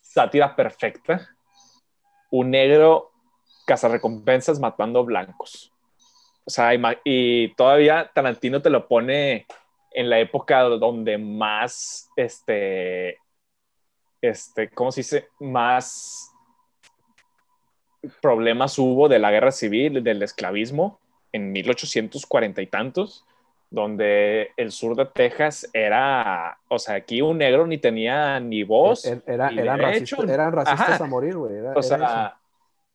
[0.00, 1.34] sátira perfecta.
[2.30, 3.10] Un negro
[3.66, 5.71] cazarrecompensas matando blancos.
[6.44, 6.70] O sea,
[7.04, 9.46] y todavía Tarantino te lo pone
[9.92, 13.18] en la época donde más, este,
[14.20, 15.28] este, ¿cómo se dice?
[15.38, 16.32] Más
[18.20, 20.98] problemas hubo de la guerra civil, del esclavismo,
[21.32, 23.24] en 1840 y tantos,
[23.70, 29.06] donde el sur de Texas era, o sea, aquí un negro ni tenía ni voz.
[29.06, 31.04] Er- era- y eran, racistas, eran racistas Ajá.
[31.04, 31.58] a morir, güey.
[31.58, 32.36] O era sea,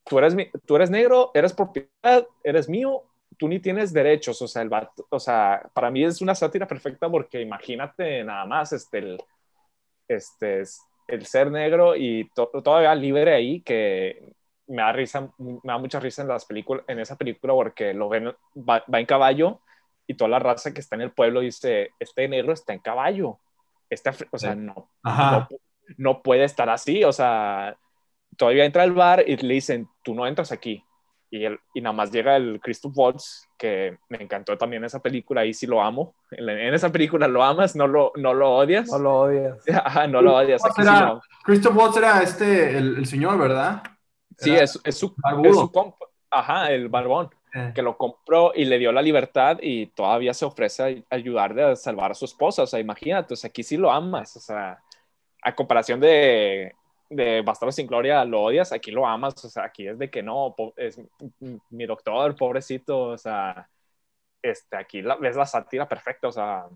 [0.06, 0.36] tú eres,
[0.66, 3.04] tú eres negro, eres propiedad, eres mío,
[3.38, 4.42] tú ni tienes derechos.
[4.42, 8.46] O sea, el vato- o sea, para mí es una sátira perfecta porque imagínate nada
[8.46, 9.24] más este, el,
[10.08, 14.34] este, es- el ser negro y to- todavía libre ahí, que
[14.68, 18.10] me da risa, me da mucha risa en las películas, en esa película porque lo
[18.10, 18.28] ven,
[18.58, 19.62] va, va en caballo
[20.06, 23.40] y toda la raza que está en el pueblo dice, este negro está en caballo.
[23.90, 25.48] Está, o sea, no, no,
[25.98, 27.78] no puede estar así, o sea,
[28.38, 30.84] todavía entra al bar y le dicen, tú no entras aquí.
[31.30, 35.42] Y, el, y nada más llega el Christoph Waltz, que me encantó también esa película,
[35.42, 36.14] ahí sí lo amo.
[36.32, 38.88] En, la- en esa película lo amas, no lo, no lo odias.
[38.90, 39.58] No lo odias.
[39.84, 40.64] Ajá, no lo odias.
[40.66, 43.84] Aquí sí, Era- lo- Christoph Waltz era este, el, el señor, ¿verdad?
[44.38, 45.14] sí, Era es, es su,
[45.44, 46.06] es su compa.
[46.30, 50.46] Ajá, el barbón, Eh, que lo compró y le dio la libertad y todavía se
[50.46, 52.64] ofrece a ayudarle a salvar a su esposa.
[52.64, 54.36] O sea, imagínate, o sea, aquí sí lo amas.
[54.36, 54.78] O sea,
[55.42, 56.74] a comparación de,
[57.10, 59.43] de Bastardo sin Gloria, lo odias, aquí lo amas.
[59.45, 60.99] O sea, aquí es de que no, es
[61.70, 62.99] mi- doctor, pobrecito.
[63.10, 63.70] O sea,
[64.41, 66.28] este, aquí la, ves la sátira perfecta.
[66.28, 66.68] O sea,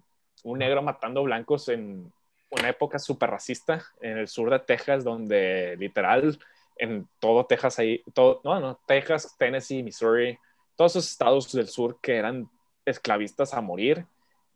[0.43, 2.11] un negro matando blancos en
[2.49, 6.37] una época súper racista en el sur de Texas, donde literal
[6.77, 10.37] en todo Texas ahí, todo, no, no, Texas, Tennessee, Missouri,
[10.75, 12.49] todos esos estados del sur que eran
[12.85, 14.05] esclavistas a morir.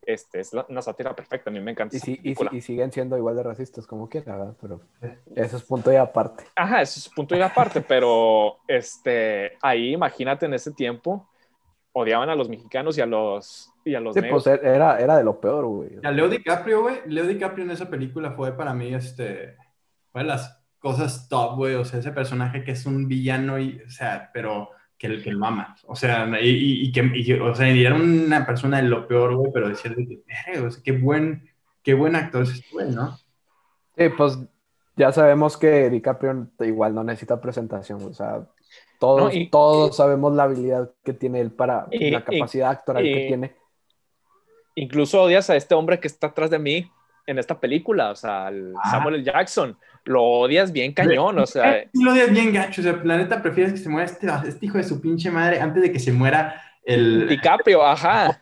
[0.08, 1.96] Este, es la- una sátira perfecta, a mí me encanta.
[1.96, 2.50] Y, sí- y, película.
[2.54, 4.56] y siguen siendo igual de racistas como quiera, ¿verdad?
[4.62, 4.82] Pero
[5.36, 6.44] eso es punto y aparte.
[6.56, 11.30] Ajá, eso es punto y aparte, pero este, ahí imagínate en ese tiempo,
[11.94, 14.44] odiaban a los mexicanos y a los, y a los Sí, negros.
[14.44, 15.90] pues era, era de lo peor, güey.
[16.04, 16.98] Ya Leo DiCaprio, güey.
[17.08, 19.56] Leo DiCaprio en esa película fue para mí, este,
[20.12, 21.76] fue de las cosas top, güey.
[21.76, 25.32] O sea, ese personaje que es un villano y, o sea, pero que, el que
[25.32, 25.76] lo ama.
[25.88, 29.08] O sea, y, y- y que, y, o sea, y era una persona de lo
[29.08, 31.50] peor, güey, pero decirle que, "Verga, o sea, qué buen,
[31.84, 33.18] qué buen actor es este güey, ¿no?
[33.98, 34.38] Sí, pues
[34.96, 38.48] ya sabemos que DiCaprio igual no necesita presentación, o sea,
[39.00, 43.06] todos, No, y- todos sabemos la habilidad que tiene él para Y- la capacidad actoral
[43.06, 43.56] y- que tiene.
[44.76, 46.92] Incluso odias a este hombre que está atrás de mí,
[47.28, 48.92] en esta película, o sea, al Ah.
[48.92, 49.24] Samuel L.
[49.24, 49.78] Jackson.
[50.06, 53.42] Lo odias bien cañón, o sea, Sí lo odias bien gacho, o sea, la neta
[53.42, 56.12] prefieres que se muera este, este hijo de su pinche madre antes de que se
[56.12, 57.28] muera el...
[57.28, 58.42] DiCaprio, ajá.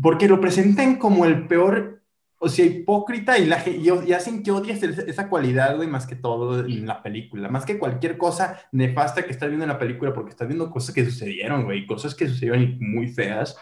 [0.00, 2.02] Porque lo presentan como el peor,
[2.38, 6.16] o sea, hipócrita y, la, y, y hacen que odies esa cualidad, güey, más que
[6.16, 7.48] todo en la película.
[7.48, 10.94] Más que cualquier cosa nefasta que estás viendo en la película, porque estás viendo cosas
[10.94, 13.56] que sucedieron, güey, cosas que sucedieron y muy feas.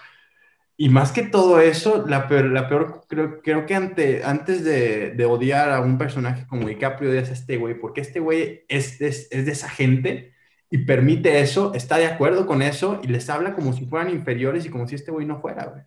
[0.85, 5.11] Y más que todo eso, la peor, la peor creo, creo que ante, antes de,
[5.13, 9.01] de odiar a un personaje como DiCaprio, odias a este güey, porque este güey es,
[9.01, 10.35] es, es de esa gente
[10.71, 14.67] y permite eso, está de acuerdo con eso y les habla como si fueran inferiores
[14.67, 15.83] y como si este güey no fuera, güey.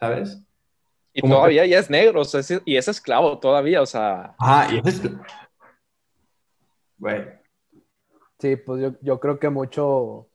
[0.00, 0.42] ¿Sabes?
[1.12, 4.34] Y Como- todavía ya es negro, o sea, es- y es esclavo todavía, o sea,
[4.40, 5.00] Ah, y es...
[6.98, 7.24] Güey.
[8.40, 10.28] Sí, pues yo, yo creo que mucho.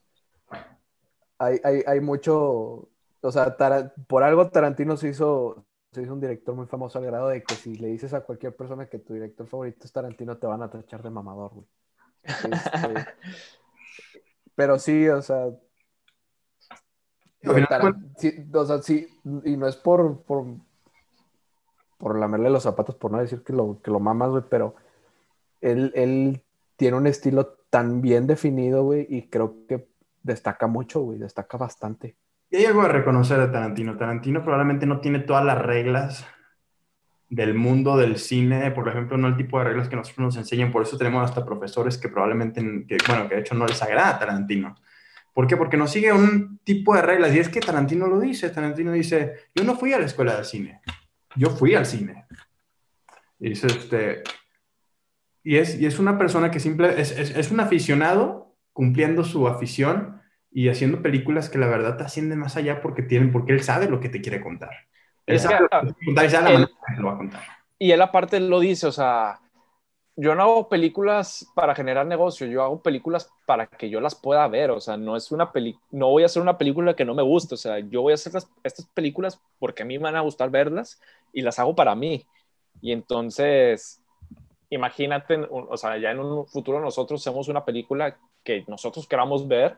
[1.37, 2.88] Hay, hay, hay mucho.
[3.21, 3.55] O sea,
[4.07, 7.55] por algo Tarantino se hizo, se hizo un director muy famoso al grado de que
[7.55, 10.69] si le dices a cualquier persona que tu director favorito es Tarantino, te van a
[10.69, 11.65] tachar de mamador, güey.
[12.23, 12.33] Este,
[14.55, 15.49] pero sí, o sea.
[17.41, 19.07] Final sí, o sea, sí,
[19.45, 20.45] y no es por, por,
[21.97, 24.75] por lamerle los zapatos, por no decir que lo, que lo mamas, güey, pero
[25.61, 26.43] él, él
[26.75, 29.87] tiene un estilo tan bien definido, güey, y creo que
[30.21, 32.17] destaca mucho, güey, destaca bastante.
[32.51, 33.95] Y hay algo a reconocer de Tarantino.
[33.95, 36.25] Tarantino probablemente no tiene todas las reglas
[37.29, 40.71] del mundo del cine, por ejemplo, no el tipo de reglas que nosotros nos enseñan,
[40.71, 44.09] por eso tenemos hasta profesores que probablemente, que, bueno, que de hecho no les agrada
[44.09, 44.75] a Tarantino.
[45.31, 45.55] ¿Por qué?
[45.55, 49.35] Porque no sigue un tipo de reglas, y es que Tarantino lo dice, Tarantino dice,
[49.53, 50.81] yo no fui a la escuela de cine,
[51.35, 52.25] yo fui al cine.
[53.39, 54.23] Y dice, este,
[55.43, 59.47] y es, y es una persona que simple, es, es, es un aficionado cumpliendo su
[59.47, 60.18] afición
[60.51, 63.89] y haciendo películas que la verdad te ascienden más allá porque tienen, porque él sabe
[63.89, 64.71] lo que te quiere contar.
[65.25, 66.71] Él Es que, sabe lo ah, que te quiere contar y sabe la él- manera
[66.87, 67.43] que te lo va a contar.
[67.77, 69.39] y él aparte lo dice, o sea,
[70.15, 74.47] yo no hago películas para generar negocio, yo hago películas para que yo las pueda
[74.47, 77.15] ver, o sea, no es una peli no voy a hacer una película que no
[77.15, 80.05] me guste, o sea, yo voy a hacer las- estas películas porque a mí me
[80.05, 81.01] van a gustar verlas
[81.33, 82.25] y las hago para mí.
[82.81, 84.01] Y entonces,
[84.69, 89.77] imagínate, o sea, ya en un futuro nosotros hacemos una película que nosotros queramos ver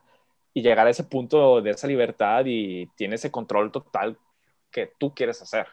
[0.54, 4.18] y llegar a ese punto de esa libertad y tiene ese control total
[4.70, 5.68] que tú quieres hacer.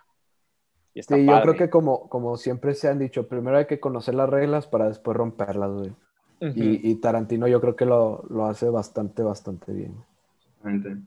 [0.94, 3.80] Y está Sí, yo creo que como, como siempre se han dicho, primero hay que
[3.80, 5.92] conocer las reglas para después romperlas, güey.
[6.40, 9.96] Y, y Tarantino yo creo que lo, lo hace bastante, bastante bien.
[10.38, 11.02] Exactamente.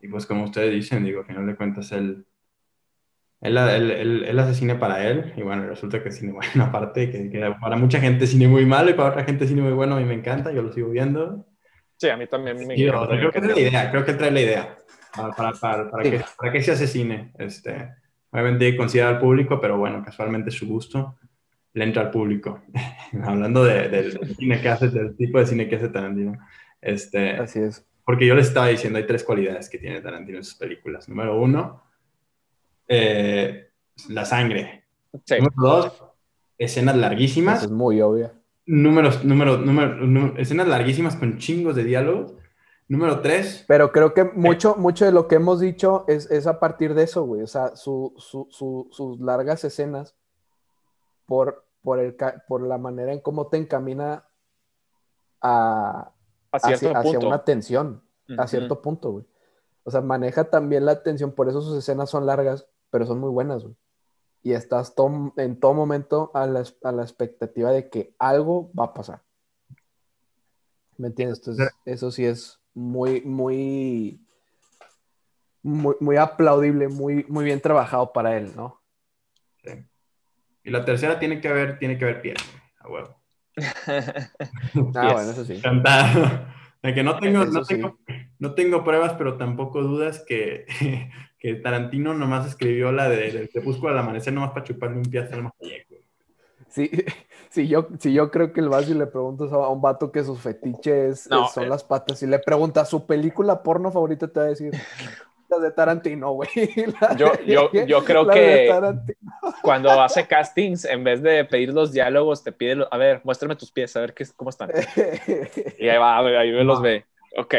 [0.00, 2.24] Y pues como ustedes dicen, digo, al final de cuentas él,
[3.40, 6.64] él, él, él, él hace cine para él y bueno, resulta que es cine bueno
[6.64, 9.50] aparte, que, que para mucha gente es cine muy malo y para otra gente es
[9.50, 11.47] cine muy bueno, a mí me encanta, yo lo sigo viendo.
[11.98, 13.68] Sí, a mí también me Sí, o encanta, sea, me creo que es la encanta.
[13.68, 14.78] idea, creo que trae la idea
[15.14, 16.10] para, para, para, para Sí.
[16.12, 17.32] que, para que se hace cine.
[17.38, 17.90] Este,
[18.30, 21.16] obviamente considera al público, pero bueno, casualmente su gusto
[21.74, 22.62] le entra al público.
[23.24, 26.38] Hablando de- del cine que hace, del tipo de cine que hace Tarantino.
[26.80, 27.84] Este, Así es.
[28.04, 31.08] porque yo les estaba diciendo, hay tres cualidades que tiene Tarantino en sus películas.
[31.08, 31.82] Número uno,
[32.86, 33.70] eh,
[34.08, 34.84] la sangre.
[35.24, 35.34] Sí.
[35.36, 36.04] Número dos,
[36.58, 37.58] escenas larguísimas.
[37.58, 38.32] Eso es muy obvio.
[38.70, 42.34] Números, número, número, número- escenas larguísimas con chingos de diálogos.
[42.86, 46.58] Número tres, Pero creo que mucho, mucho de lo que hemos dicho es, es a
[46.60, 47.42] partir de eso, güey.
[47.42, 50.14] O sea, su- su- su- sus largas escenas
[51.26, 52.16] por, por, el,
[52.46, 54.24] por la manera en cómo te encamina
[55.40, 56.12] a,
[56.50, 58.02] A hacia, hacia una tensión,
[58.38, 59.24] a cierto punto, güey.
[59.84, 63.30] O sea, maneja también la tensión, por eso sus escenas son largas, pero son muy
[63.30, 63.74] buenas, güey.
[64.42, 68.84] Y estás to- en todo momento a la, a la expectativa de que algo va
[68.86, 69.22] a pasar.
[70.96, 71.38] ¿Me entiendes?
[71.38, 74.24] Entonces, eso sí es muy, muy,
[75.62, 78.80] muy, muy aplaudible, muy, muy bien trabajado para él, ¿no?
[79.64, 79.70] Sí.
[80.64, 82.36] Y la tercera tiene que haber, tiene que haber piel,
[82.80, 83.16] a huevo.
[84.94, 85.12] Ah, Yes.
[85.12, 85.60] bueno, eso sí.
[85.62, 86.46] Cantado.
[86.82, 87.74] De que no tengo, no, sí.
[87.74, 87.98] tengo,
[88.38, 90.66] no tengo pruebas, pero tampoco dudas que,
[91.38, 95.20] que Tarantino nomás escribió la de, del crepúsculo al amanecer nomás para chuparle un pie
[95.20, 96.02] a Salma Hayek, güey.
[96.68, 96.90] Sí,
[97.50, 100.22] sí, yo, si yo creo que el vas y le preguntas a un vato que
[100.22, 101.68] sus fetiches No, son eh.
[101.68, 104.72] las patas y le preguntas su película porno favorita, te va a decir
[105.48, 106.48] las de Tarantino, güey.
[107.16, 109.18] Yo- yo- yo creo que- Tarantino.
[109.62, 113.70] Cuando hace castings, en vez de pedir los diálogos, te pide, a ver, muéstrame tus
[113.72, 114.70] pies, a ver qué, cómo están.
[115.78, 117.04] Y ahí va, ahí me los ve.
[117.36, 117.54] Ok,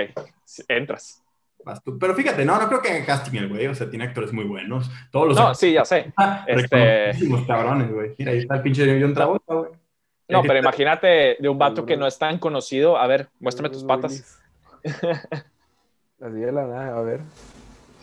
[0.68, 1.24] entras.
[1.66, 1.98] Vas tú.
[2.00, 4.46] Pero fíjate, no, no creo que haga casting el güey, o sea, tiene actores muy
[4.46, 4.90] buenos.
[5.12, 6.14] Todos los No, sí, ya sé.
[6.48, 7.12] este-
[7.48, 8.16] cabrones, güey.
[8.18, 9.72] Mira, ahí está el pinche John Travolta, güey.
[10.30, 12.98] No, pero imagínate de un vato que no es tan conocido.
[12.98, 14.40] A ver, muéstrame tus patas.
[16.22, 17.22] Así de la nada, a ver.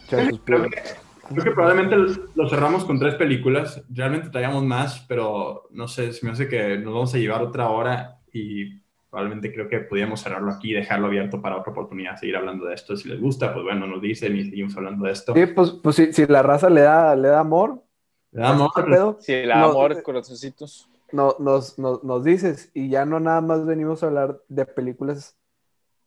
[0.09, 1.97] Creo que probablemente
[2.35, 3.83] lo cerramos con tres películas.
[3.91, 7.69] Realmente traíamos más, pero no sé, se me hace que nos vamos a llevar otra
[7.69, 8.79] hora y
[9.11, 12.75] probablemente creo que podríamos cerrarlo aquí y dejarlo abierto para otra oportunidad, seguir hablando de
[12.75, 12.97] esto.
[12.97, 15.35] Si les gusta, pues bueno, nos dicen y seguimos hablando de esto.
[15.35, 17.83] Sí, pues, pues si, si la raza le da, le da amor,
[18.31, 19.17] Le damos ¿qué pedo?
[19.21, 20.89] Sí, el No, amor, eh, corazoncitos.
[21.13, 25.37] no, nos, nos, nos dices, y ya no nada más venimos a hablar de películas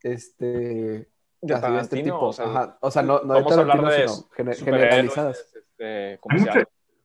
[0.04, 1.10] este,
[1.42, 2.20] De así de este tipo.
[2.20, 5.38] o sea, Ajá, o sea, no, no de Tarantino, de sino generalizadas.
[5.56, 6.20] este,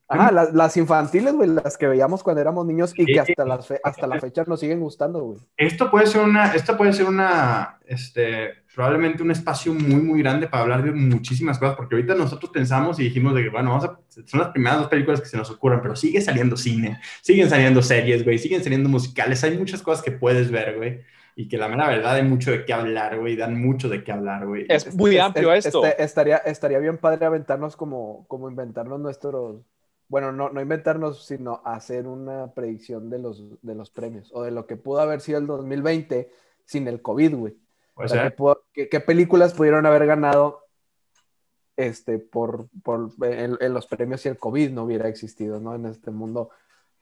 [0.07, 3.12] Ajá, las, las infantiles, güey, las que veíamos cuando éramos niños y Sí.
[3.14, 5.39] que hasta, las fe- hasta la fecha nos siguen gustando, güey.
[5.57, 10.47] Esto puede ser una, esto puede ser una, este, probablemente un espacio muy, muy grande
[10.47, 13.85] para hablar de muchísimas cosas, porque ahorita nosotros pensamos y dijimos de que, bueno, vamos
[13.87, 17.49] a, son las primeras dos películas que se nos ocurren, pero sigue saliendo cine, siguen
[17.49, 21.01] saliendo series, güey, siguen saliendo musicales, hay muchas cosas que puedes ver, güey,
[21.37, 24.12] y que la mera verdad hay mucho de qué hablar, güey, dan mucho de qué
[24.12, 24.66] hablar, güey.
[24.68, 25.85] Es muy Es- amplio es- esto.
[25.85, 29.62] este- estaría, estaría bien padre aventarnos como, como inventarnos nuestros,
[30.09, 34.51] bueno, no, no inventarnos, sino hacer una predicción de los, de los premios o de
[34.53, 36.30] lo que pudo haber sido el 2020
[36.64, 37.57] sin el COVID, güey.
[37.97, 38.30] O sea, ser.
[38.32, 40.61] ¿qué, pudo- qué- qué películas pudieron haber ganado
[41.76, 45.74] este, por, por en, en los premios si el COVID no hubiera existido, ¿no?
[45.74, 46.51] En este mundo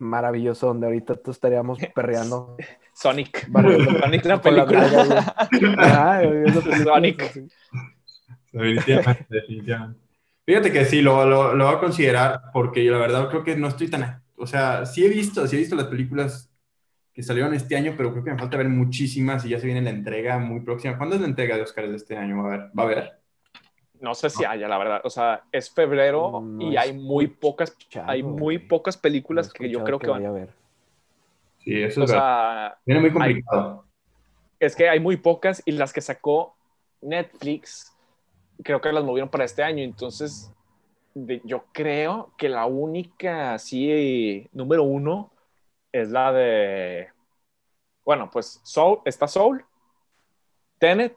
[0.03, 2.57] maravilloso donde ahorita todos estaríamos perreando.
[2.95, 3.49] Sonic.
[4.01, 5.35] Sonic la la película.
[5.79, 6.23] Ajá,
[6.85, 7.23] Sonic.
[7.23, 7.49] así.
[8.53, 10.01] Definitivamente, definitivamente.
[10.45, 13.57] Fíjate que sí, lo, lo, lo voy a considerar porque yo la verdad creo que
[13.57, 14.23] no estoy tan...
[14.37, 16.53] O sea, sí he visto, sí he visto las películas
[17.13, 19.83] que salieron este año, pero creo que me falta ver muchísimas y ya se viene
[19.83, 20.99] la entrega muy próxima.
[20.99, 22.43] ¿Cuándo es la entrega de Oscar de este año?
[22.43, 22.61] Va a haber.
[22.77, 23.22] ¿Va a haber?
[24.03, 25.01] No sé si haya, la verdad.
[25.05, 29.71] O sea, es febrero No y hay muy pocas, hay muy pocas películas No que
[29.71, 30.27] yo creo que van.
[30.27, 30.53] a ver.
[31.59, 32.25] Sí, eso O es verdad.
[32.25, 33.87] sea, Viene muy complicado.
[34.59, 36.57] es que hay muy pocas y las que sacó
[37.01, 37.97] Netflix,
[38.65, 39.85] creo que las movieron para este año.
[39.85, 40.53] Entonces,
[41.15, 45.31] de- yo creo que la única, sí, número uno
[45.93, 47.09] es la de.
[48.05, 49.65] Bueno, pues Soul, está Soul,
[50.81, 51.15] Tenet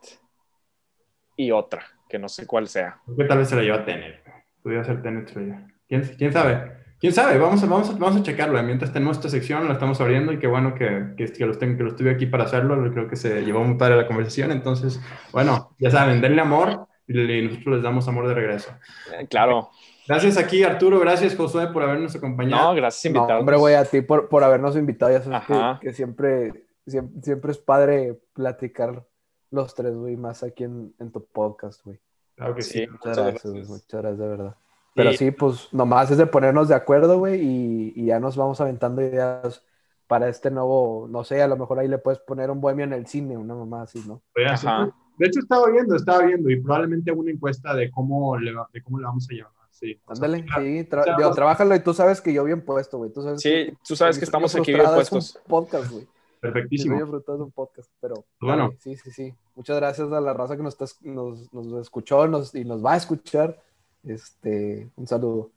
[1.36, 1.84] y otra,
[2.16, 3.01] que no sé cuál sea.
[3.03, 4.24] Creo que tal vez se la lleva Tenet.
[4.63, 5.36] Pudiera ser Tenet.
[5.36, 5.68] lleva.
[5.86, 6.72] ¿Quién, ¿Quién sabe?
[6.97, 7.38] ¿Quién sabe?
[7.38, 8.63] Vamos a, vamos, a, vamos a checarlo.
[8.63, 11.76] Mientras tenemos esta sección, la estamos abriendo y qué bueno que, que, que, los tengo,
[11.76, 12.89] que los tuve aquí para hacerlo.
[12.93, 14.53] Creo que se llevó muy padre la conversación.
[14.53, 15.01] Entonces,
[15.34, 18.72] bueno, ya saben, denle amor y, y nosotros les damos amor de regreso.
[19.20, 19.72] Eh, claro.
[20.07, 21.01] Gracias aquí, Arturo.
[21.01, 22.70] Gracias, Josué, por habernos acompañado.
[22.70, 23.41] No, gracias, No, invitarnos.
[23.41, 25.11] hombre, güey, a ti por, por habernos invitado.
[25.11, 25.80] Ya sabes Ajá.
[25.82, 29.03] que, que siempre, siempre, siempre es padre platicar
[29.52, 32.00] los tres, güey, más aquí en, en tu podcast, güey.
[32.36, 32.80] Claro que sí.
[32.80, 32.88] Sí.
[32.88, 33.54] Muchas gracias, gracias.
[33.54, 34.56] güey, muchas gracias, de verdad.
[34.93, 38.36] Pero Y- sí, pues nomás es de ponernos de acuerdo, güey, y, y ya nos
[38.38, 39.64] vamos aventando ideas
[40.08, 42.93] para este nuevo, no sé, a lo mejor ahí le puedes poner un bohemio en
[42.93, 44.22] el cine, una mamá así, ¿no?
[44.48, 44.93] Ajá.
[45.18, 48.84] De hecho, estaba viendo, estaba viendo y probablemente una encuesta de cómo le, va- de
[48.84, 49.52] cómo le vamos a llevar.
[49.72, 50.00] Sí.
[50.06, 52.64] O sea, Ándale, sí, tra- o sea, digo, trabájalo y tú sabes que yo bien
[52.64, 53.12] puesto, güey.
[53.12, 55.41] Tú sabes Sí, tú sabes que estamos aquí bien frustrado es un puestos.
[55.48, 56.08] podcast, güey.
[56.54, 57.08] Perfectísimo.
[57.08, 58.64] frustrado es un podcast, pero Bueno.
[58.64, 59.34] dale, sí, sí, sí.
[59.56, 62.93] Muchas gracias a la raza que nos, está- nos, nos escuchó nos, y nos va
[62.93, 63.62] a escuchar.
[64.04, 65.52] Este, un saludo.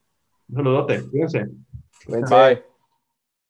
[0.49, 1.03] Un saludote.
[1.11, 1.49] Cuídense.
[2.07, 2.35] Cuídense.
[2.35, 2.78] Bye.